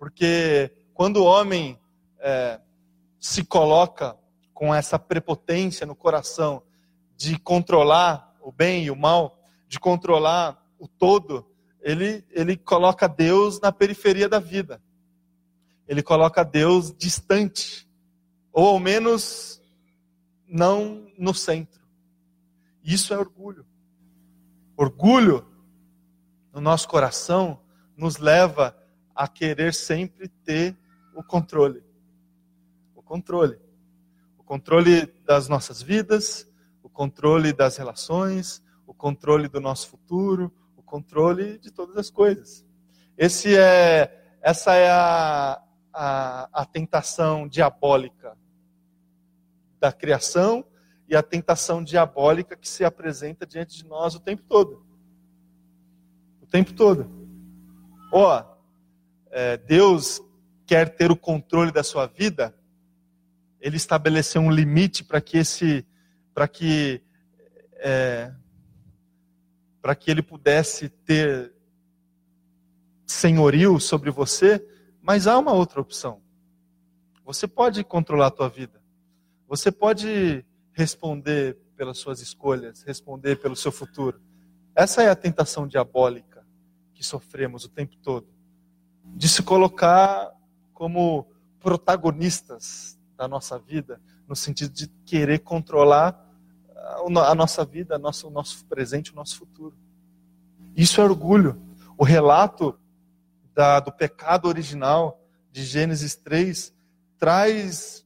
Porque 0.04 0.70
quando 0.94 1.24
o 1.24 1.24
homem 1.24 1.80
é, 2.20 2.60
se 3.22 3.42
coloca 3.42 4.18
com 4.54 4.76
essa 4.76 5.00
prepotência 5.00 5.88
no 5.88 5.96
coração 5.96 6.62
de 7.16 7.40
controlar 7.40 8.36
o 8.42 8.52
bem 8.52 8.84
e 8.84 8.92
o 8.92 8.98
mal, 8.98 9.40
de 9.66 9.80
controlar 9.80 10.62
o 10.78 10.90
todo, 10.90 11.50
ele, 11.82 12.22
ele 12.32 12.58
coloca 12.58 13.08
Deus 13.08 13.62
na 13.62 13.72
periferia 13.72 14.28
da 14.28 14.40
vida. 14.40 14.84
Ele 15.88 16.04
coloca 16.04 16.44
Deus 16.44 16.94
distante, 16.94 17.88
ou 18.52 18.68
ao 18.68 18.80
menos 18.82 19.62
não 20.46 21.08
no 21.18 21.34
centro. 21.34 21.82
Isso 22.84 23.14
é 23.14 23.18
orgulho. 23.18 23.66
Orgulho 24.76 25.48
no 26.52 26.60
nosso 26.60 26.90
coração 26.90 27.58
nos 27.96 28.18
leva 28.18 28.83
a 29.16 29.28
querer 29.28 29.74
sempre 29.74 30.28
ter 30.28 30.78
o 31.16 31.24
controle 31.24 31.84
controle. 33.14 33.60
O 34.40 34.44
controle 34.44 35.06
das 35.24 35.48
nossas 35.48 35.84
vidas, 35.84 36.52
o 36.82 36.90
controle 36.90 37.54
das 37.54 37.78
relações, 37.78 38.64
o 38.88 38.94
controle 38.94 39.48
do 39.48 39.62
nosso 39.62 39.88
futuro, 39.88 40.52
o 40.76 40.82
controle 40.82 41.60
de 41.60 41.72
todas 41.72 41.96
as 41.96 42.10
coisas. 42.10 42.66
Esse 43.16 43.56
é, 43.56 44.38
essa 44.42 44.74
é 44.74 44.90
a, 44.90 45.62
a, 45.94 46.62
a 46.62 46.66
tentação 46.66 47.48
diabólica 47.48 48.36
da 49.80 49.92
criação 49.92 50.66
e 51.08 51.16
a 51.16 51.22
tentação 51.22 51.84
diabólica 51.84 52.56
que 52.56 52.68
se 52.68 52.84
apresenta 52.84 53.46
diante 53.46 53.78
de 53.78 53.86
nós 53.86 54.16
o 54.16 54.20
tempo 54.20 54.42
todo. 54.50 54.84
O 56.42 56.48
tempo 56.48 56.74
todo. 56.74 57.08
Ó, 58.12 58.40
oh, 58.40 58.53
é, 59.34 59.58
Deus 59.58 60.22
quer 60.66 60.96
ter 60.96 61.12
o 61.12 61.18
controle 61.18 61.72
da 61.72 61.84
sua 61.84 62.06
vida, 62.06 62.56
ele 63.60 63.78
estabeleceu 63.78 64.42
um 64.42 64.52
limite 64.52 65.04
para 65.04 65.20
que 65.20 65.40
esse, 65.40 65.86
para 66.34 66.48
que, 66.48 67.02
é, 67.78 68.32
para 69.82 69.96
que 69.96 70.12
ele 70.12 70.22
pudesse 70.22 70.88
ter 70.88 71.52
senhorio 73.08 73.80
sobre 73.80 74.12
você, 74.12 74.64
mas 75.02 75.26
há 75.26 75.38
uma 75.38 75.54
outra 75.54 75.82
opção. 75.82 76.22
Você 77.26 77.48
pode 77.48 77.84
controlar 77.84 78.28
a 78.28 78.32
tua 78.32 78.50
vida. 78.50 78.82
Você 79.48 79.72
pode 79.72 80.46
responder 80.74 81.58
pelas 81.76 81.98
suas 81.98 82.22
escolhas, 82.22 82.84
responder 82.84 83.38
pelo 83.38 83.56
seu 83.56 83.72
futuro. 83.72 84.22
Essa 84.76 85.04
é 85.04 85.10
a 85.10 85.16
tentação 85.16 85.68
diabólica 85.68 86.46
que 86.94 87.04
sofremos 87.04 87.66
o 87.66 87.70
tempo 87.70 87.96
todo. 87.98 88.33
De 89.14 89.30
se 89.30 89.42
colocar 89.44 90.32
como 90.74 91.28
protagonistas 91.60 93.00
da 93.16 93.28
nossa 93.28 93.58
vida, 93.58 94.02
no 94.28 94.36
sentido 94.36 94.74
de 94.74 94.88
querer 95.06 95.40
controlar 95.40 96.20
a 96.76 97.36
nossa 97.36 97.64
vida, 97.64 97.96
o 97.98 98.30
nosso 98.30 98.66
presente, 98.66 99.12
o 99.12 99.16
nosso 99.16 99.38
futuro. 99.38 99.76
Isso 100.76 101.00
é 101.00 101.04
orgulho. 101.04 101.62
O 101.98 102.04
relato 102.04 102.78
da, 103.54 103.80
do 103.80 103.92
pecado 103.92 104.48
original 104.48 105.22
de 105.52 105.64
Gênesis 105.64 106.16
3 106.16 106.74
traz 107.18 108.06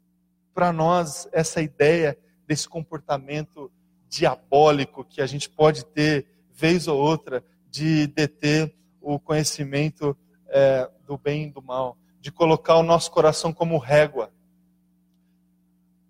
para 0.54 0.72
nós 0.72 1.28
essa 1.32 1.62
ideia 1.62 2.18
desse 2.46 2.68
comportamento 2.68 3.72
diabólico 4.10 5.04
que 5.04 5.22
a 5.22 5.26
gente 5.26 5.50
pode 5.50 5.86
ter, 5.86 6.28
vez 6.54 6.88
ou 6.88 7.00
outra, 7.00 7.44
de 7.70 8.08
deter 8.08 8.74
o 9.02 9.20
conhecimento 9.20 10.18
é, 10.50 10.90
do 11.06 11.18
bem 11.18 11.46
e 11.46 11.52
do 11.52 11.62
mal, 11.62 11.98
de 12.20 12.32
colocar 12.32 12.76
o 12.76 12.84
nosso 12.84 13.12
coração 13.12 13.54
como 13.54 13.78
régua 13.78 14.32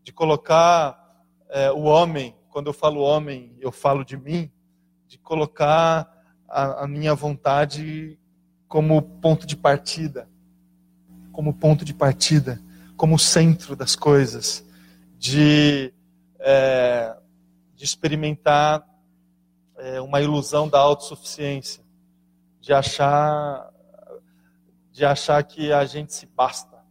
de 0.08 0.14
colocar 0.14 1.22
é, 1.50 1.70
o 1.70 1.82
homem, 1.82 2.34
quando 2.48 2.68
eu 2.68 2.74
falo 2.74 3.02
homem, 3.02 3.54
eu 3.60 3.74
falo 3.74 4.06
de 4.06 4.16
mim, 4.16 4.50
de 5.06 5.18
colocar 5.18 6.10
a, 6.48 6.86
a 6.86 6.88
minha 6.88 7.14
vontade 7.14 8.18
como 8.70 9.02
ponto 9.02 9.46
de 9.46 9.58
partida, 9.58 10.30
como 11.34 11.54
ponto 11.54 11.84
de 11.84 11.94
partida, 11.94 12.58
como 12.96 13.20
centro 13.20 13.76
das 13.76 13.98
coisas, 13.98 14.66
de, 15.18 15.94
é, 16.40 17.14
de 17.76 17.84
experimentar 17.84 18.88
é, 19.76 20.00
uma 20.00 20.22
ilusão 20.22 20.70
da 20.70 20.80
autossuficiência, 20.80 21.84
de 22.62 22.72
achar, 22.72 23.74
de 24.98 25.06
achar 25.06 25.44
que 25.44 25.72
a 25.72 25.86
gente 25.86 26.12
se 26.12 26.26
basta, 26.26 26.84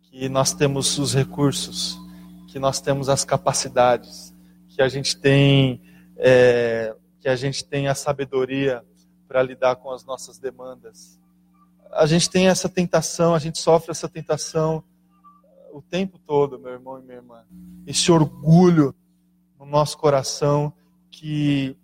que 0.00 0.28
nós 0.28 0.52
temos 0.52 0.96
os 0.96 1.12
recursos, 1.12 1.98
que 2.46 2.56
nós 2.56 2.80
temos 2.80 3.08
as 3.08 3.24
capacidades, 3.24 4.32
que 4.68 4.80
a 4.80 4.88
gente 4.88 5.16
tem, 5.18 5.82
é, 6.16 6.94
que 7.18 7.28
a 7.28 7.34
gente 7.34 7.64
tem 7.64 7.88
a 7.88 7.96
sabedoria 7.96 8.84
para 9.26 9.42
lidar 9.42 9.74
com 9.74 9.90
as 9.90 10.04
nossas 10.04 10.38
demandas. 10.38 11.18
A 11.90 12.06
gente 12.06 12.30
tem 12.30 12.46
essa 12.46 12.68
tentação, 12.68 13.34
a 13.34 13.40
gente 13.40 13.58
sofre 13.58 13.90
essa 13.90 14.08
tentação 14.08 14.84
o 15.72 15.82
tempo 15.82 16.16
todo, 16.16 16.60
meu 16.60 16.74
irmão 16.74 17.00
e 17.00 17.02
minha 17.02 17.16
irmã. 17.16 17.44
Esse 17.88 18.12
orgulho 18.12 18.94
no 19.58 19.66
nosso 19.66 19.98
coração 19.98 20.72
que 21.10 21.76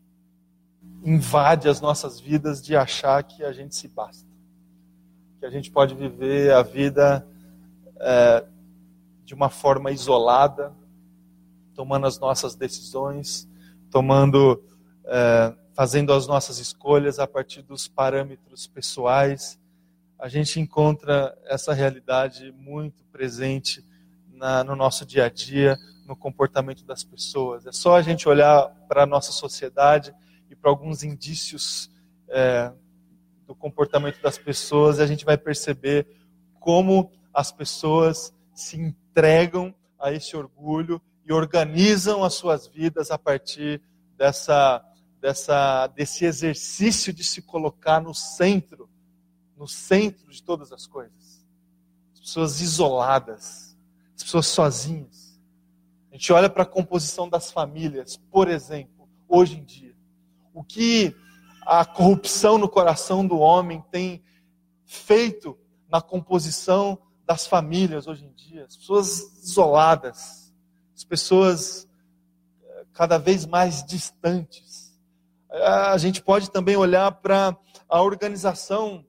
invade 1.05 1.69
as 1.69 1.81
nossas 1.81 2.21
vidas 2.21 2.63
de 2.63 2.77
achar 2.77 3.21
que 3.25 3.43
a 3.43 3.51
gente 3.51 3.75
se 3.75 3.89
basta. 3.89 4.26
A 5.47 5.49
gente 5.49 5.71
pode 5.71 5.95
viver 5.95 6.53
a 6.53 6.61
vida 6.61 7.25
é, 8.01 8.45
de 9.25 9.33
uma 9.33 9.49
forma 9.49 9.93
isolada, 9.93 10.75
tomando 11.73 12.05
as 12.05 12.19
nossas 12.19 12.57
decisões, 12.57 13.49
tomando, 13.89 14.61
é, 15.05 15.55
fazendo 15.73 16.13
as 16.13 16.27
nossas 16.27 16.59
escolhas 16.59 17.21
a 17.21 17.29
partir 17.29 17.63
dos 17.63 17.87
parâmetros 17.87 18.67
pessoais. 18.67 19.57
A 20.19 20.29
gente 20.29 20.59
encontra 20.59 21.39
essa 21.45 21.73
realidade 21.73 22.51
muito 22.51 23.05
presente 23.13 23.87
na, 24.33 24.65
no 24.65 24.75
nosso 24.75 25.07
dia 25.07 25.27
a 25.27 25.29
dia, 25.29 25.79
no 26.09 26.17
comportamento 26.17 26.85
das 26.85 27.05
pessoas. 27.05 27.65
É 27.69 27.73
só 27.73 27.95
a 27.95 28.03
gente 28.03 28.29
olhar 28.29 28.67
para 28.89 29.05
a 29.05 29.07
nossa 29.07 29.31
sociedade 29.31 30.13
e 30.51 30.57
para 30.57 30.73
alguns 30.73 31.05
indícios 31.05 31.89
é, 32.29 32.73
do 33.47 33.55
comportamento 33.55 34.21
das 34.21 34.37
pessoas 34.37 34.99
e 34.99 35.03
a 35.03 35.07
gente 35.07 35.25
vai 35.25 35.39
perceber 35.39 36.07
como 36.59 37.13
as 37.33 37.53
pessoas 37.53 38.35
se 38.55 38.77
entregam 38.77 39.75
a 39.99 40.13
esse 40.13 40.37
orgulho 40.37 41.01
e 41.25 41.33
organizam 41.33 42.25
as 42.25 42.35
suas 42.35 42.67
vidas 42.67 43.11
a 43.11 43.19
partir 43.19 43.81
dessa, 44.17 44.85
dessa, 45.21 45.87
desse 45.89 46.25
exercício 46.25 47.13
de 47.13 47.23
se 47.23 47.43
colocar 47.43 48.01
no 48.01 48.15
centro, 48.15 48.89
no 49.57 49.67
centro 49.69 50.31
de 50.31 50.43
todas 50.43 50.73
as 50.73 50.87
coisas. 50.87 51.45
As 52.15 52.21
pessoas 52.21 52.61
isoladas, 52.61 53.77
as 54.15 54.23
pessoas 54.23 54.47
sozinhas. 54.47 55.39
A 56.11 56.15
gente 56.15 56.33
olha 56.33 56.49
para 56.49 56.63
a 56.63 56.67
composição 56.67 57.29
das 57.29 57.51
famílias, 57.51 58.17
por 58.31 58.49
exemplo, 58.49 59.09
hoje 59.29 59.59
em 59.59 59.65
dia. 59.65 59.95
O 60.55 60.65
que 60.65 61.15
a 61.67 61.85
corrupção 61.85 62.57
no 62.57 62.69
coração 62.69 63.27
do 63.27 63.39
homem 63.39 63.85
tem 63.91 64.23
feito 64.85 65.59
na 65.91 66.01
composição 66.01 66.97
das 67.27 67.45
famílias 67.45 68.07
hoje 68.07 68.25
em 68.25 68.33
dia, 68.33 68.65
as 68.65 68.77
pessoas 68.77 69.19
isoladas, 69.43 70.55
as 70.95 71.03
pessoas 71.03 71.89
eh, 72.63 72.87
cada 72.93 73.19
vez 73.19 73.45
mais 73.45 73.85
distantes. 73.85 74.97
A 75.51 75.99
gente 75.99 76.23
pode 76.23 76.53
também 76.53 76.77
olhar 76.77 77.11
para 77.11 77.57
a 77.89 78.01
organização 78.01 79.05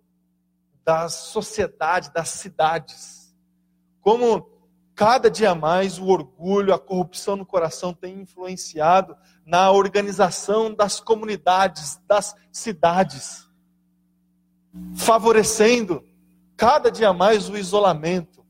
da 0.84 1.10
sociedade, 1.10 2.12
das 2.12 2.30
cidades. 2.30 3.36
Como 4.02 4.50
cada 4.96 5.30
dia 5.30 5.54
mais 5.54 6.00
o 6.00 6.08
orgulho, 6.08 6.74
a 6.74 6.80
corrupção 6.80 7.36
no 7.36 7.46
coração 7.46 7.94
tem 7.94 8.22
influenciado 8.22 9.16
na 9.48 9.72
organização 9.72 10.74
das 10.74 11.00
comunidades, 11.00 12.02
das 12.06 12.36
cidades, 12.52 13.48
favorecendo 14.94 16.04
cada 16.58 16.92
dia 16.92 17.14
mais 17.14 17.50
o 17.50 17.56
isolamento, 17.56 18.46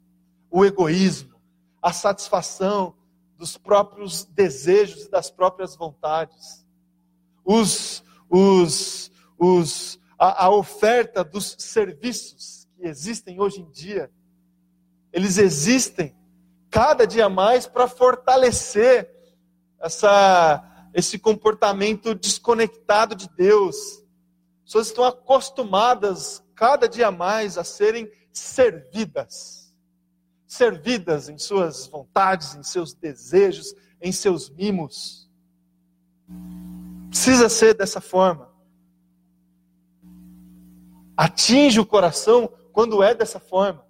o 0.50 0.66
egoísmo, 0.66 1.36
a 1.80 1.94
satisfação 1.94 2.96
dos 3.38 3.58
próprios 3.58 4.26
desejos 4.26 5.04
e 5.06 5.12
das 5.12 5.30
próprias 5.30 5.76
vontades. 5.76 6.66
Os, 7.46 8.04
os, 8.28 9.12
os, 9.38 10.00
a, 10.18 10.46
a 10.46 10.50
oferta 10.50 11.24
dos 11.24 11.58
serviços 11.60 12.68
que 12.76 12.88
existem 12.88 13.40
hoje 13.40 13.62
em 13.62 13.70
dia, 13.70 14.10
eles 15.14 15.38
existem 15.38 16.18
cada 16.72 17.06
dia 17.06 17.30
mais 17.30 17.68
para 17.68 17.88
fortalecer 17.88 19.16
essa, 19.80 20.64
esse 20.94 21.20
comportamento 21.20 22.16
desconectado 22.16 23.16
de 23.16 23.30
Deus. 23.30 23.76
As 23.76 24.64
pessoas 24.66 24.88
estão 24.88 25.04
acostumadas 25.06 26.44
cada 26.56 26.88
dia 26.88 27.12
mais 27.12 27.58
a 27.58 27.64
serem 27.64 28.12
servidas. 28.32 29.74
Servidas 30.46 31.30
em 31.30 31.38
suas 31.38 31.88
vontades, 31.88 32.56
em 32.56 32.64
seus 32.64 32.94
desejos, 32.94 33.74
em 34.02 34.12
seus 34.12 34.50
mimos. 34.50 35.30
Precisa 37.10 37.50
ser 37.50 37.74
dessa 37.74 38.02
forma. 38.02 38.50
Atinge 41.16 41.80
o 41.80 41.86
coração 41.86 42.52
quando 42.72 43.02
é 43.02 43.16
dessa 43.16 43.40
forma. 43.40 43.86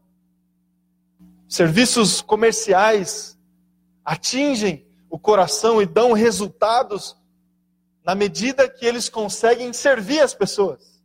Serviços 1.48 2.22
comerciais 2.22 3.38
atingem 4.04 4.87
o 5.18 5.20
coração 5.20 5.82
e 5.82 5.86
dão 5.88 6.14
resultados 6.14 7.18
na 8.06 8.14
medida 8.14 8.70
que 8.70 8.86
eles 8.86 9.10
conseguem 9.10 9.74
servir 9.74 10.20
as 10.20 10.36
pessoas. 10.36 11.02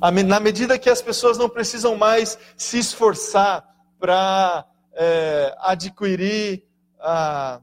na 0.00 0.40
medida 0.40 0.78
que 0.78 0.88
as 0.88 1.02
pessoas 1.02 1.36
não 1.36 1.50
precisam 1.50 1.96
mais 1.96 2.38
se 2.56 2.78
esforçar 2.78 3.62
para 3.98 4.66
é, 4.94 5.54
adquirir 5.60 6.64
a, 6.98 7.60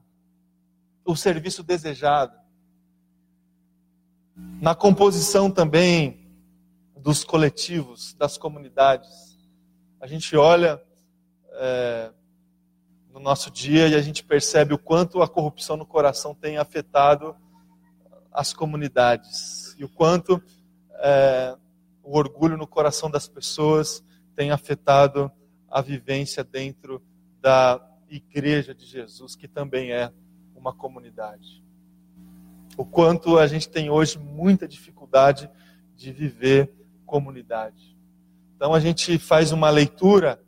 o 1.03 1.15
serviço 1.15 1.63
desejado. 1.63 2.37
Na 4.35 4.75
composição 4.75 5.49
também 5.49 6.31
dos 6.97 7.23
coletivos, 7.23 8.13
das 8.13 8.37
comunidades. 8.37 9.39
A 9.99 10.05
gente 10.05 10.35
olha 10.35 10.81
é, 11.53 12.11
no 13.21 13.25
nosso 13.25 13.51
dia 13.51 13.87
e 13.87 13.93
a 13.93 14.01
gente 14.01 14.23
percebe 14.23 14.73
o 14.73 14.79
quanto 14.79 15.21
a 15.21 15.29
corrupção 15.29 15.77
no 15.77 15.85
coração 15.85 16.33
tem 16.33 16.57
afetado 16.57 17.35
as 18.33 18.51
comunidades 18.51 19.75
e 19.77 19.83
o 19.85 19.89
quanto 19.89 20.41
é, 20.95 21.55
o 22.03 22.17
orgulho 22.17 22.57
no 22.57 22.65
coração 22.65 23.11
das 23.11 23.27
pessoas 23.27 24.03
tem 24.35 24.49
afetado 24.49 25.31
a 25.69 25.81
vivência 25.81 26.43
dentro 26.43 26.99
da 27.39 27.79
igreja 28.09 28.73
de 28.73 28.87
Jesus, 28.87 29.35
que 29.35 29.47
também 29.47 29.91
é 29.91 30.11
uma 30.55 30.73
comunidade. 30.73 31.63
O 32.75 32.83
quanto 32.83 33.37
a 33.37 33.45
gente 33.45 33.69
tem 33.69 33.89
hoje 33.91 34.17
muita 34.17 34.67
dificuldade 34.67 35.47
de 35.95 36.11
viver 36.11 36.73
comunidade. 37.05 37.95
Então 38.55 38.73
a 38.73 38.79
gente 38.79 39.19
faz 39.19 39.51
uma 39.51 39.69
leitura 39.69 40.41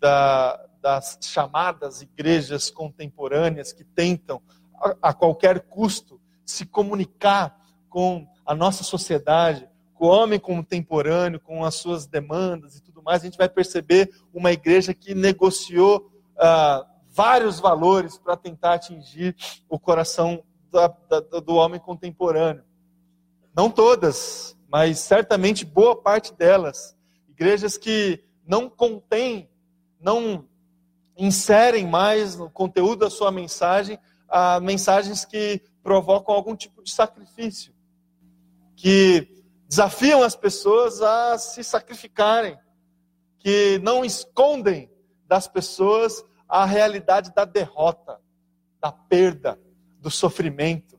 da, 0.00 0.67
das 0.88 1.18
chamadas 1.20 2.00
igrejas 2.00 2.70
contemporâneas 2.70 3.74
que 3.74 3.84
tentam, 3.84 4.40
a, 4.74 5.10
a 5.10 5.12
qualquer 5.12 5.60
custo, 5.60 6.18
se 6.46 6.64
comunicar 6.64 7.60
com 7.90 8.26
a 8.46 8.54
nossa 8.54 8.82
sociedade, 8.82 9.68
com 9.92 10.06
o 10.06 10.08
homem 10.08 10.40
contemporâneo, 10.40 11.40
com 11.40 11.62
as 11.62 11.74
suas 11.74 12.06
demandas 12.06 12.76
e 12.76 12.82
tudo 12.82 13.02
mais, 13.02 13.20
a 13.20 13.26
gente 13.26 13.36
vai 13.36 13.50
perceber 13.50 14.10
uma 14.32 14.50
igreja 14.50 14.94
que 14.94 15.14
negociou 15.14 16.10
ah, 16.38 16.86
vários 17.10 17.60
valores 17.60 18.16
para 18.16 18.34
tentar 18.34 18.74
atingir 18.74 19.36
o 19.68 19.78
coração 19.78 20.42
da, 20.70 20.88
da, 21.06 21.20
do 21.20 21.54
homem 21.56 21.78
contemporâneo. 21.78 22.64
Não 23.54 23.70
todas, 23.70 24.56
mas 24.70 25.00
certamente 25.00 25.66
boa 25.66 25.94
parte 26.00 26.32
delas. 26.32 26.96
Igrejas 27.28 27.76
que 27.76 28.24
não 28.46 28.70
contêm, 28.70 29.50
não 30.00 30.47
inserem 31.18 31.86
mais 31.86 32.36
no 32.36 32.48
conteúdo 32.48 33.00
da 33.00 33.10
sua 33.10 33.32
mensagem 33.32 33.98
ah, 34.28 34.60
mensagens 34.60 35.24
que 35.24 35.62
provocam 35.82 36.34
algum 36.34 36.54
tipo 36.54 36.82
de 36.82 36.92
sacrifício. 36.92 37.72
Que 38.76 39.42
desafiam 39.66 40.22
as 40.22 40.36
pessoas 40.36 41.00
a 41.00 41.38
se 41.38 41.64
sacrificarem, 41.64 42.58
que 43.38 43.80
não 43.82 44.04
escondem 44.04 44.90
das 45.26 45.48
pessoas 45.48 46.24
a 46.48 46.64
realidade 46.64 47.34
da 47.34 47.44
derrota, 47.44 48.20
da 48.80 48.92
perda, 48.92 49.58
do 49.98 50.10
sofrimento. 50.10 50.98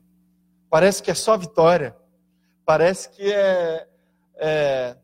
Parece 0.68 1.02
que 1.02 1.10
é 1.10 1.14
só 1.14 1.36
vitória, 1.36 1.96
parece 2.64 3.10
que 3.10 3.32
é, 3.32 3.88
é, 4.36 4.96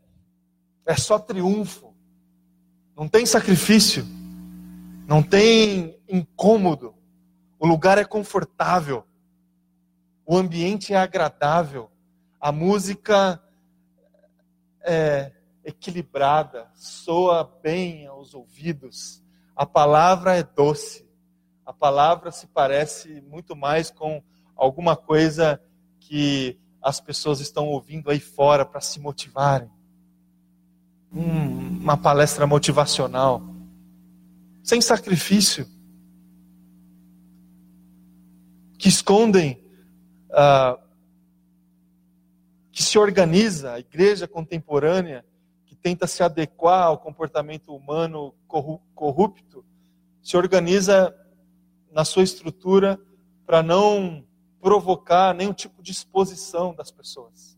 é 0.84 0.96
só 0.96 1.18
triunfo, 1.18 1.94
não 2.94 3.08
tem 3.08 3.26
sacrifício, 3.26 4.06
não 5.06 5.22
tem 5.22 5.96
incômodo, 6.08 6.92
o 7.60 7.66
lugar 7.66 7.96
é 7.96 8.04
confortável, 8.04 9.04
o 10.26 10.36
ambiente 10.36 10.92
é 10.92 10.96
agradável, 10.96 11.88
a 12.40 12.50
música 12.50 13.40
é 14.82 15.32
equilibrada, 15.64 16.68
soa 16.74 17.44
bem 17.62 18.06
aos 18.06 18.34
ouvidos. 18.34 19.22
A 19.54 19.64
palavra 19.64 20.36
é 20.36 20.42
doce. 20.42 21.08
A 21.64 21.72
palavra 21.72 22.30
se 22.30 22.46
parece 22.48 23.20
muito 23.22 23.56
mais 23.56 23.90
com 23.90 24.22
alguma 24.56 24.96
coisa 24.96 25.60
que 26.00 26.58
as 26.82 27.00
pessoas 27.00 27.40
estão 27.40 27.66
ouvindo 27.66 28.10
aí 28.10 28.20
fora 28.20 28.64
para 28.64 28.80
se 28.80 29.00
motivarem. 29.00 29.70
Hum, 31.12 31.78
uma 31.80 31.96
palestra 31.96 32.46
motivacional. 32.46 33.55
Sem 34.66 34.80
sacrifício. 34.80 35.64
Que 38.76 38.88
escondem 38.88 39.64
uh, 40.30 40.76
que 42.72 42.82
se 42.82 42.98
organiza, 42.98 43.74
a 43.74 43.78
igreja 43.78 44.26
contemporânea, 44.26 45.24
que 45.66 45.76
tenta 45.76 46.08
se 46.08 46.20
adequar 46.20 46.82
ao 46.82 46.98
comportamento 46.98 47.72
humano 47.76 48.34
corrupto, 48.92 49.64
se 50.20 50.36
organiza 50.36 51.14
na 51.92 52.04
sua 52.04 52.24
estrutura 52.24 52.98
para 53.46 53.62
não 53.62 54.26
provocar 54.60 55.32
nenhum 55.32 55.52
tipo 55.52 55.80
de 55.80 55.92
exposição 55.92 56.74
das 56.74 56.90
pessoas. 56.90 57.56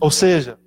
Ou 0.00 0.10
seja, 0.10 0.58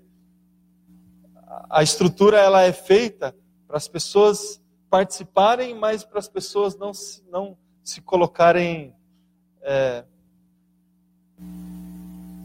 a 1.67 1.81
estrutura 1.81 2.37
ela 2.37 2.61
é 2.61 2.71
feita 2.71 3.35
para 3.71 3.77
as 3.77 3.87
pessoas 3.87 4.61
participarem, 4.89 5.73
mas 5.73 6.03
para 6.03 6.19
as 6.19 6.27
pessoas 6.27 6.75
não 6.75 6.93
se, 6.93 7.23
não 7.29 7.57
se 7.81 8.01
colocarem 8.01 8.93
é, 9.61 10.03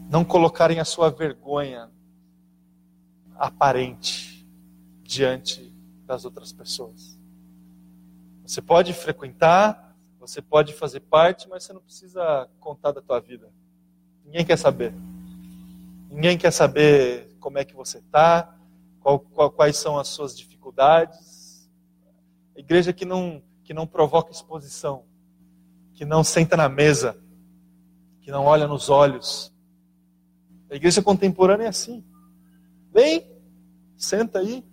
não 0.09 0.23
colocarem 0.23 0.79
a 0.79 0.85
sua 0.85 1.09
vergonha 1.09 1.91
aparente 3.35 4.47
diante 5.03 5.69
das 6.05 6.23
outras 6.23 6.53
pessoas. 6.53 7.19
Você 8.45 8.61
pode 8.61 8.93
frequentar, 8.93 9.97
você 10.21 10.41
pode 10.41 10.71
fazer 10.71 11.01
parte, 11.01 11.49
mas 11.49 11.65
você 11.65 11.73
não 11.73 11.81
precisa 11.81 12.49
contar 12.61 12.93
da 12.93 13.01
tua 13.01 13.19
vida. 13.19 13.51
Ninguém 14.23 14.45
quer 14.45 14.57
saber. 14.57 14.93
Ninguém 16.09 16.37
quer 16.37 16.51
saber 16.51 17.35
como 17.41 17.57
é 17.57 17.65
que 17.65 17.75
você 17.75 17.97
está, 17.97 18.57
quais 19.57 19.75
são 19.75 19.99
as 19.99 20.07
suas 20.07 20.31
dificuldades. 20.31 20.56
A 20.79 22.59
igreja 22.59 22.93
que 22.93 23.05
não, 23.05 23.41
que 23.63 23.73
não 23.73 23.87
provoca 23.87 24.31
exposição, 24.31 25.05
que 25.93 26.05
não 26.05 26.23
senta 26.23 26.55
na 26.55 26.69
mesa, 26.69 27.17
que 28.21 28.31
não 28.31 28.45
olha 28.45 28.67
nos 28.67 28.89
olhos, 28.89 29.53
a 30.69 30.75
igreja 30.75 31.01
contemporânea 31.01 31.65
é 31.65 31.69
assim. 31.69 32.03
Vem, 32.93 33.31
senta 33.95 34.39
aí, 34.39 34.65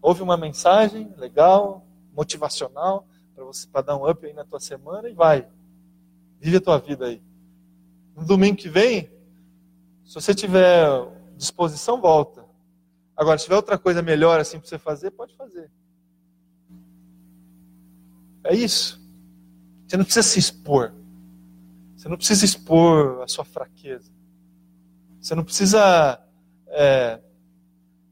ouve 0.00 0.22
uma 0.22 0.36
mensagem 0.36 1.12
legal, 1.16 1.84
motivacional, 2.12 3.06
para 3.34 3.44
você 3.44 3.66
para 3.66 3.82
dar 3.82 3.96
um 3.96 4.08
up 4.08 4.24
aí 4.24 4.32
na 4.32 4.44
tua 4.44 4.60
semana 4.60 5.08
e 5.08 5.12
vai. 5.12 5.46
Vive 6.40 6.56
a 6.56 6.60
tua 6.60 6.78
vida 6.78 7.06
aí. 7.06 7.22
No 8.16 8.24
domingo 8.24 8.56
que 8.56 8.68
vem, 8.68 9.10
se 10.04 10.14
você 10.14 10.34
tiver 10.34 10.88
disposição, 11.36 12.00
volta. 12.00 12.45
Agora, 13.16 13.38
se 13.38 13.44
tiver 13.44 13.56
outra 13.56 13.78
coisa 13.78 14.02
melhor 14.02 14.38
assim 14.38 14.58
para 14.58 14.68
você 14.68 14.78
fazer, 14.78 15.10
pode 15.10 15.34
fazer. 15.34 15.70
É 18.44 18.54
isso. 18.54 19.00
Você 19.86 19.96
não 19.96 20.04
precisa 20.04 20.26
se 20.26 20.38
expor. 20.38 20.92
Você 21.96 22.08
não 22.08 22.16
precisa 22.16 22.44
expor 22.44 23.22
a 23.22 23.28
sua 23.28 23.44
fraqueza. 23.44 24.12
Você 25.20 25.34
não 25.34 25.42
precisa 25.42 26.20
é, 26.68 27.20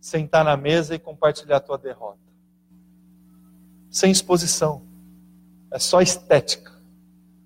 sentar 0.01 0.45
na 0.45 0.57
mesa 0.57 0.95
e 0.95 0.99
compartilhar 0.99 1.59
a 1.59 1.61
tua 1.61 1.79
derrota. 1.79 2.19
Sem 3.91 4.11
exposição. 4.11 4.87
É 5.71 5.79
só 5.79 6.01
estética. 6.01 6.75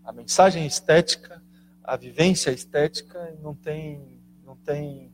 A 0.04 0.12
mensagem 0.12 0.62
é 0.62 0.66
estética, 0.66 1.42
a 1.84 1.96
vivência 1.96 2.50
é 2.50 2.54
estética 2.54 3.36
não 3.42 3.54
tem, 3.54 4.20
não 4.44 4.56
tem, 4.56 5.12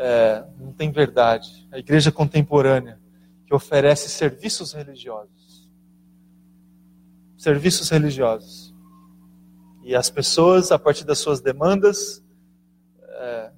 é, 0.00 0.44
não 0.60 0.72
tem 0.72 0.92
verdade. 0.92 1.68
A 1.72 1.78
igreja 1.78 2.12
contemporânea 2.12 3.00
que 3.44 3.54
oferece 3.54 4.08
serviços 4.08 4.72
religiosos. 4.72 5.68
Serviços 7.36 7.90
religiosos. 7.90 8.74
E 9.82 9.96
as 9.96 10.08
pessoas, 10.08 10.70
a 10.70 10.78
partir 10.78 11.04
das 11.04 11.18
suas 11.18 11.40
demandas, 11.40 12.22
é, 13.02 13.52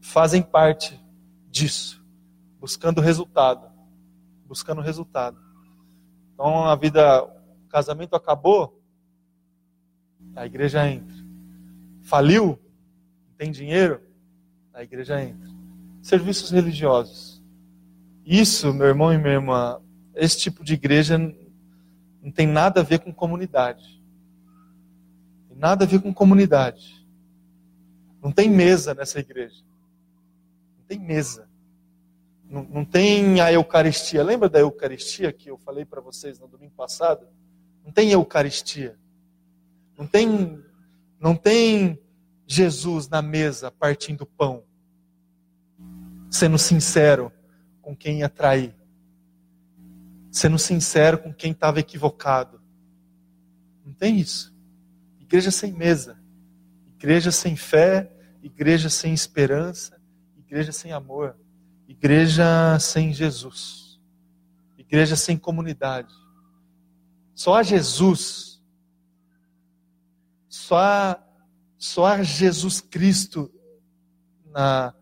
fazem 0.00 0.42
parte 0.42 1.00
disso, 1.48 2.04
buscando 2.58 3.00
resultado, 3.00 3.70
buscando 4.46 4.80
resultado. 4.80 5.38
Então 6.34 6.64
a 6.64 6.74
vida, 6.74 7.22
o 7.22 7.68
casamento 7.68 8.16
acabou, 8.16 8.82
a 10.34 10.46
igreja 10.46 10.88
entra. 10.88 11.16
Faliu, 12.02 12.58
não 13.28 13.34
tem 13.36 13.52
dinheiro, 13.52 14.00
a 14.72 14.82
igreja 14.82 15.22
entra. 15.22 15.49
Serviços 16.02 16.50
religiosos. 16.50 17.42
Isso, 18.24 18.72
meu 18.72 18.86
irmão 18.86 19.12
e 19.12 19.18
minha 19.18 19.34
irmã, 19.34 19.80
esse 20.14 20.38
tipo 20.38 20.62
de 20.62 20.74
igreja 20.74 21.18
não 22.22 22.30
tem 22.30 22.46
nada 22.46 22.80
a 22.80 22.84
ver 22.84 23.00
com 23.00 23.12
comunidade. 23.12 24.02
Tem 25.48 25.56
nada 25.56 25.84
a 25.84 25.88
ver 25.88 26.00
com 26.00 26.12
comunidade. 26.12 27.06
Não 28.22 28.30
tem 28.30 28.50
mesa 28.50 28.94
nessa 28.94 29.18
igreja. 29.18 29.64
Não 30.78 30.84
tem 30.84 30.98
mesa. 30.98 31.48
Não, 32.44 32.62
não 32.64 32.84
tem 32.84 33.40
a 33.40 33.52
Eucaristia. 33.52 34.22
Lembra 34.22 34.48
da 34.48 34.58
Eucaristia 34.58 35.32
que 35.32 35.50
eu 35.50 35.56
falei 35.58 35.84
para 35.84 36.00
vocês 36.00 36.38
no 36.38 36.46
domingo 36.46 36.74
passado? 36.74 37.26
Não 37.84 37.92
tem 37.92 38.10
Eucaristia. 38.10 38.98
Não 39.96 40.06
tem, 40.06 40.62
não 41.18 41.34
tem 41.34 41.98
Jesus 42.46 43.08
na 43.08 43.22
mesa 43.22 43.70
partindo 43.70 44.26
pão. 44.26 44.64
Sendo 46.30 46.56
sincero 46.56 47.32
com 47.82 47.94
quem 47.94 48.20
ia 48.20 48.28
trair. 48.28 48.74
Sendo 50.30 50.58
sincero 50.58 51.18
com 51.18 51.34
quem 51.34 51.52
estava 51.52 51.80
equivocado. 51.80 52.60
Não 53.84 53.92
tem 53.92 54.18
isso. 54.18 54.54
Igreja 55.18 55.50
sem 55.50 55.72
mesa. 55.72 56.20
Igreja 57.00 57.32
sem 57.32 57.56
fé, 57.56 58.12
igreja 58.42 58.90
sem 58.90 59.14
esperança, 59.14 59.98
igreja 60.36 60.70
sem 60.70 60.92
amor, 60.92 61.34
igreja 61.88 62.78
sem 62.78 63.12
Jesus, 63.12 63.98
igreja 64.76 65.16
sem 65.16 65.38
comunidade. 65.38 66.12
Só 67.34 67.54
há 67.54 67.62
Jesus, 67.62 68.62
só 70.46 70.78
há, 70.78 71.22
só 71.78 72.06
há 72.06 72.22
Jesus 72.22 72.82
Cristo 72.82 73.50
na, 74.46 74.94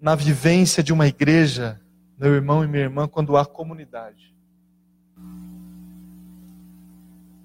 na 0.00 0.14
vivência 0.14 0.82
de 0.82 0.92
uma 0.92 1.06
igreja, 1.06 1.80
meu 2.18 2.34
irmão 2.34 2.64
e 2.64 2.68
minha 2.68 2.84
irmã, 2.84 3.08
quando 3.08 3.36
há 3.36 3.44
comunidade. 3.44 4.34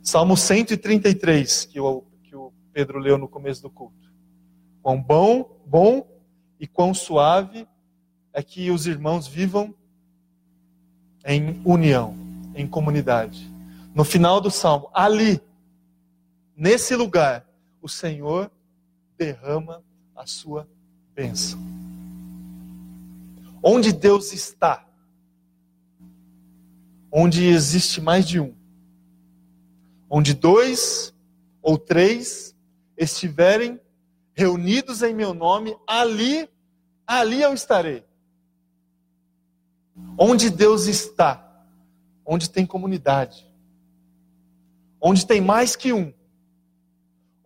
Salmo 0.02 0.36
133, 0.36 1.66
que 1.66 1.80
eu 1.80 2.06
Pedro 2.74 2.98
leu 2.98 3.18
no 3.18 3.28
começo 3.28 3.62
do 3.62 3.70
culto. 3.70 4.12
Quão 4.82 5.02
bom, 5.02 5.62
bom 5.66 6.06
e 6.60 6.66
quão 6.66 6.94
suave 6.94 7.68
é 8.34 8.42
que 8.42 8.72
os 8.72 8.88
irmãos 8.88 9.28
vivam 9.28 9.74
em 11.24 11.62
união, 11.64 12.16
em 12.56 12.68
comunidade. 12.68 13.50
No 13.94 14.04
final 14.04 14.42
do 14.42 14.50
salmo, 14.50 14.90
ali, 14.92 15.40
nesse 16.58 16.96
lugar, 16.96 17.48
o 17.80 17.88
Senhor 17.88 18.52
derrama 19.18 19.84
a 20.16 20.26
sua 20.26 20.68
bênção. 21.14 21.83
Onde 23.64 23.94
Deus 23.94 24.34
está, 24.34 24.86
onde 27.10 27.46
existe 27.46 28.02
mais 28.02 28.28
de 28.28 28.40
um, 28.40 28.54
onde 30.10 30.34
dois 30.34 31.16
ou 31.62 31.78
três 31.78 32.54
estiverem 32.98 33.80
reunidos 34.34 35.02
em 35.02 35.14
meu 35.14 35.34
nome, 35.34 35.78
ali, 35.88 36.50
ali 37.08 37.42
eu 37.42 37.54
estarei. 37.54 38.04
Onde 40.18 40.50
Deus 40.50 40.88
está, 40.88 41.66
onde 42.26 42.50
tem 42.50 42.66
comunidade, 42.66 43.50
onde 45.00 45.26
tem 45.26 45.40
mais 45.40 45.76
que 45.76 45.94
um, 45.94 46.14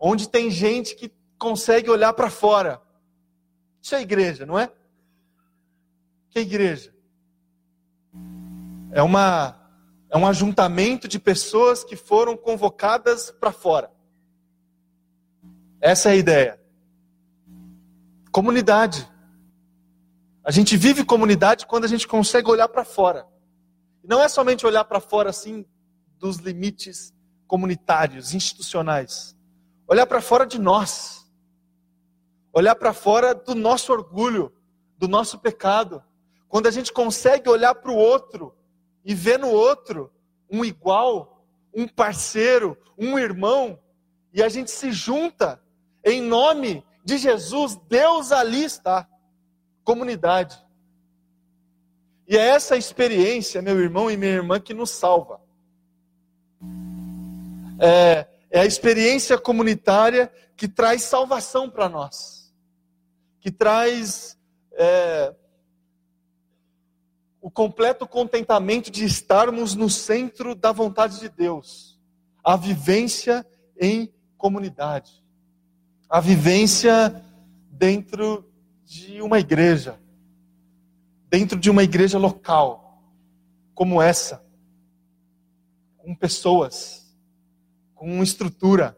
onde 0.00 0.28
tem 0.28 0.50
gente 0.50 0.96
que 0.96 1.12
consegue 1.38 1.88
olhar 1.88 2.12
para 2.12 2.28
fora. 2.28 2.82
Isso 3.80 3.94
é 3.94 4.02
igreja, 4.02 4.44
não 4.44 4.58
é? 4.58 4.72
É 6.38 6.40
igreja? 6.40 6.94
É 8.92 9.02
uma 9.02 9.58
é 10.08 10.16
um 10.16 10.26
ajuntamento 10.26 11.06
de 11.06 11.18
pessoas 11.18 11.84
que 11.84 11.96
foram 11.96 12.36
convocadas 12.36 13.30
para 13.30 13.52
fora. 13.52 13.90
Essa 15.80 16.10
é 16.10 16.12
a 16.12 16.16
ideia. 16.16 16.60
Comunidade. 18.30 19.10
A 20.42 20.50
gente 20.50 20.76
vive 20.76 21.04
comunidade 21.04 21.66
quando 21.66 21.84
a 21.84 21.88
gente 21.88 22.06
consegue 22.06 22.48
olhar 22.48 22.68
para 22.68 22.84
fora. 22.84 23.26
Não 24.02 24.22
é 24.22 24.28
somente 24.28 24.64
olhar 24.64 24.84
para 24.84 25.00
fora 25.00 25.28
assim 25.28 25.66
dos 26.18 26.36
limites 26.36 27.12
comunitários, 27.46 28.32
institucionais. 28.32 29.36
Olhar 29.86 30.06
para 30.06 30.22
fora 30.22 30.46
de 30.46 30.58
nós. 30.58 31.28
Olhar 32.52 32.76
para 32.76 32.92
fora 32.92 33.34
do 33.34 33.54
nosso 33.54 33.92
orgulho, 33.92 34.52
do 34.96 35.06
nosso 35.06 35.38
pecado. 35.38 36.02
Quando 36.48 36.66
a 36.66 36.70
gente 36.70 36.92
consegue 36.92 37.48
olhar 37.48 37.74
para 37.74 37.90
o 37.90 37.96
outro 37.96 38.54
e 39.04 39.14
ver 39.14 39.38
no 39.38 39.50
outro 39.50 40.10
um 40.50 40.64
igual, 40.64 41.44
um 41.74 41.86
parceiro, 41.86 42.76
um 42.96 43.18
irmão, 43.18 43.78
e 44.32 44.42
a 44.42 44.48
gente 44.48 44.70
se 44.70 44.90
junta 44.90 45.60
em 46.04 46.22
nome 46.22 46.84
de 47.04 47.18
Jesus, 47.18 47.76
Deus 47.88 48.32
ali 48.32 48.64
está. 48.64 49.08
Comunidade. 49.84 50.62
E 52.26 52.36
é 52.36 52.48
essa 52.48 52.76
experiência, 52.76 53.62
meu 53.62 53.78
irmão 53.80 54.10
e 54.10 54.16
minha 54.16 54.32
irmã, 54.32 54.60
que 54.60 54.74
nos 54.74 54.90
salva. 54.90 55.40
É, 57.80 58.26
é 58.50 58.60
a 58.60 58.66
experiência 58.66 59.38
comunitária 59.38 60.30
que 60.56 60.68
traz 60.68 61.02
salvação 61.02 61.70
para 61.70 61.88
nós, 61.88 62.52
que 63.40 63.50
traz 63.50 64.36
é, 64.72 65.34
o 67.40 67.50
completo 67.50 68.06
contentamento 68.06 68.90
de 68.90 69.04
estarmos 69.04 69.74
no 69.74 69.88
centro 69.88 70.54
da 70.54 70.72
vontade 70.72 71.20
de 71.20 71.28
Deus, 71.28 71.98
a 72.42 72.56
vivência 72.56 73.46
em 73.80 74.12
comunidade, 74.36 75.24
a 76.08 76.20
vivência 76.20 77.24
dentro 77.70 78.50
de 78.84 79.20
uma 79.22 79.38
igreja, 79.38 80.00
dentro 81.28 81.58
de 81.58 81.70
uma 81.70 81.82
igreja 81.82 82.18
local, 82.18 83.02
como 83.74 84.02
essa, 84.02 84.44
com 85.98 86.14
pessoas, 86.14 87.14
com 87.94 88.22
estrutura, 88.22 88.96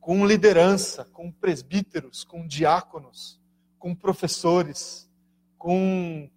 com 0.00 0.26
liderança, 0.26 1.04
com 1.04 1.30
presbíteros, 1.30 2.24
com 2.24 2.46
diáconos, 2.46 3.40
com 3.78 3.94
professores, 3.94 5.08
com 5.56 6.28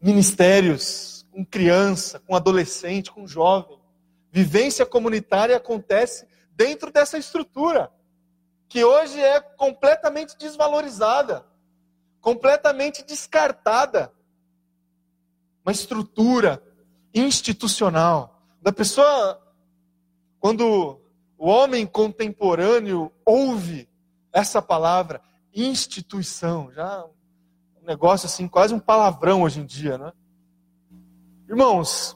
ministérios, 0.00 1.26
com 1.30 1.44
criança, 1.44 2.20
com 2.20 2.34
adolescente, 2.34 3.10
com 3.10 3.26
jovem. 3.26 3.78
Vivência 4.30 4.84
comunitária 4.84 5.56
acontece 5.56 6.26
dentro 6.52 6.92
dessa 6.92 7.16
estrutura, 7.16 7.90
que 8.68 8.84
hoje 8.84 9.20
é 9.20 9.40
completamente 9.40 10.36
desvalorizada, 10.36 11.44
completamente 12.20 13.04
descartada. 13.04 14.12
Uma 15.64 15.72
estrutura 15.72 16.62
institucional. 17.14 18.42
Da 18.60 18.72
pessoa, 18.72 19.40
quando 20.40 21.00
o 21.38 21.48
homem 21.48 21.86
contemporâneo 21.86 23.12
ouve 23.24 23.88
essa 24.32 24.60
palavra, 24.60 25.22
instituição, 25.54 26.70
já 26.72 27.04
negócio 27.88 28.26
assim, 28.26 28.46
quase 28.46 28.74
um 28.74 28.78
palavrão 28.78 29.42
hoje 29.42 29.60
em 29.60 29.64
dia, 29.64 29.96
né? 29.96 30.12
Irmãos, 31.48 32.14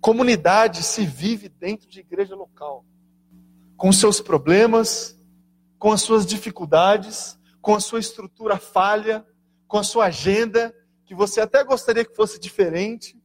comunidade 0.00 0.84
se 0.84 1.04
vive 1.04 1.48
dentro 1.48 1.88
de 1.88 1.98
igreja 1.98 2.36
local, 2.36 2.84
com 3.76 3.90
seus 3.90 4.20
problemas, 4.20 5.18
com 5.80 5.90
as 5.90 6.02
suas 6.02 6.24
dificuldades, 6.24 7.36
com 7.60 7.74
a 7.74 7.80
sua 7.80 7.98
estrutura 7.98 8.56
falha, 8.56 9.26
com 9.66 9.78
a 9.78 9.82
sua 9.82 10.06
agenda, 10.06 10.72
que 11.04 11.14
você 11.14 11.40
até 11.40 11.64
gostaria 11.64 12.04
que 12.04 12.14
fosse 12.14 12.38
diferente, 12.38 13.20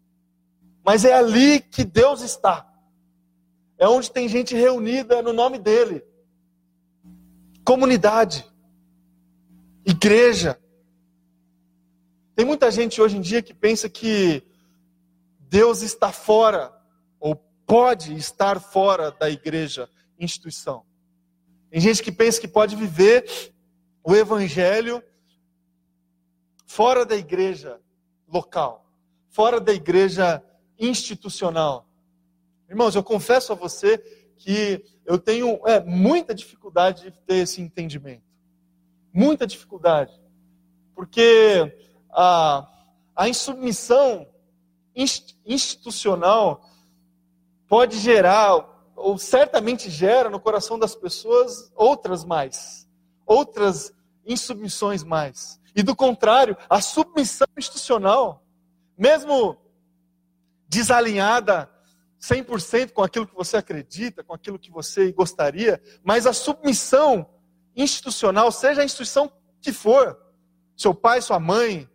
mas 0.83 1.05
é 1.05 1.13
ali 1.13 1.61
que 1.61 1.83
Deus 1.83 2.21
está. 2.21 2.67
É 3.77 3.87
onde 3.87 4.11
tem 4.11 4.27
gente 4.27 4.55
reunida 4.55 5.21
no 5.21 5.33
nome 5.33 5.59
dele. 5.59 6.03
Comunidade, 7.63 8.43
igreja, 9.85 10.59
tem 12.37 12.45
muita 12.45 12.69
gente 12.69 13.01
hoje 13.01 13.17
em 13.17 13.21
dia 13.21 13.41
que 13.41 13.51
pensa 13.51 13.89
que 13.89 14.43
Deus 15.39 15.81
está 15.81 16.11
fora, 16.11 16.71
ou 17.19 17.35
pode 17.65 18.13
estar 18.13 18.59
fora 18.59 19.09
da 19.09 19.27
igreja, 19.27 19.89
instituição. 20.19 20.85
Tem 21.71 21.81
gente 21.81 22.03
que 22.03 22.11
pensa 22.11 22.39
que 22.39 22.47
pode 22.47 22.75
viver 22.75 23.25
o 24.03 24.15
evangelho 24.15 25.01
fora 26.67 27.03
da 27.03 27.15
igreja 27.15 27.81
local, 28.31 28.85
fora 29.29 29.59
da 29.59 29.73
igreja 29.73 30.39
institucional. 30.77 31.89
Irmãos, 32.69 32.93
eu 32.93 33.03
confesso 33.03 33.51
a 33.51 33.55
você 33.55 33.97
que 34.37 34.85
eu 35.03 35.17
tenho 35.17 35.59
é, 35.65 35.83
muita 35.83 36.35
dificuldade 36.35 37.09
de 37.09 37.19
ter 37.21 37.37
esse 37.37 37.63
entendimento. 37.63 38.21
Muita 39.11 39.47
dificuldade. 39.47 40.13
Porque 40.93 41.87
a, 42.11 42.67
a 43.15 43.29
insubmissão 43.29 44.27
institucional 45.45 46.61
pode 47.67 47.97
gerar, 47.99 48.65
ou 48.95 49.17
certamente 49.17 49.89
gera 49.89 50.29
no 50.29 50.39
coração 50.39 50.79
das 50.79 50.95
pessoas, 50.95 51.71
outras 51.75 52.23
mais, 52.23 52.87
outras 53.25 53.93
insubmissões 54.25 55.03
mais. 55.03 55.59
E 55.75 55.83
do 55.83 55.95
contrário, 55.95 56.57
a 56.69 56.81
submissão 56.81 57.47
institucional, 57.55 58.43
mesmo 58.97 59.57
desalinhada 60.67 61.69
100% 62.19 62.91
com 62.91 63.03
aquilo 63.03 63.27
que 63.27 63.35
você 63.35 63.57
acredita, 63.57 64.23
com 64.23 64.33
aquilo 64.33 64.57
que 64.57 64.71
você 64.71 65.11
gostaria, 65.11 65.81
mas 66.03 66.25
a 66.25 66.33
submissão 66.33 67.29
institucional, 67.75 68.51
seja 68.51 68.81
a 68.81 68.85
instituição 68.85 69.31
que 69.61 69.71
for, 69.71 70.17
seu 70.75 70.93
pai, 70.93 71.21
sua 71.21 71.39
mãe, 71.39 71.87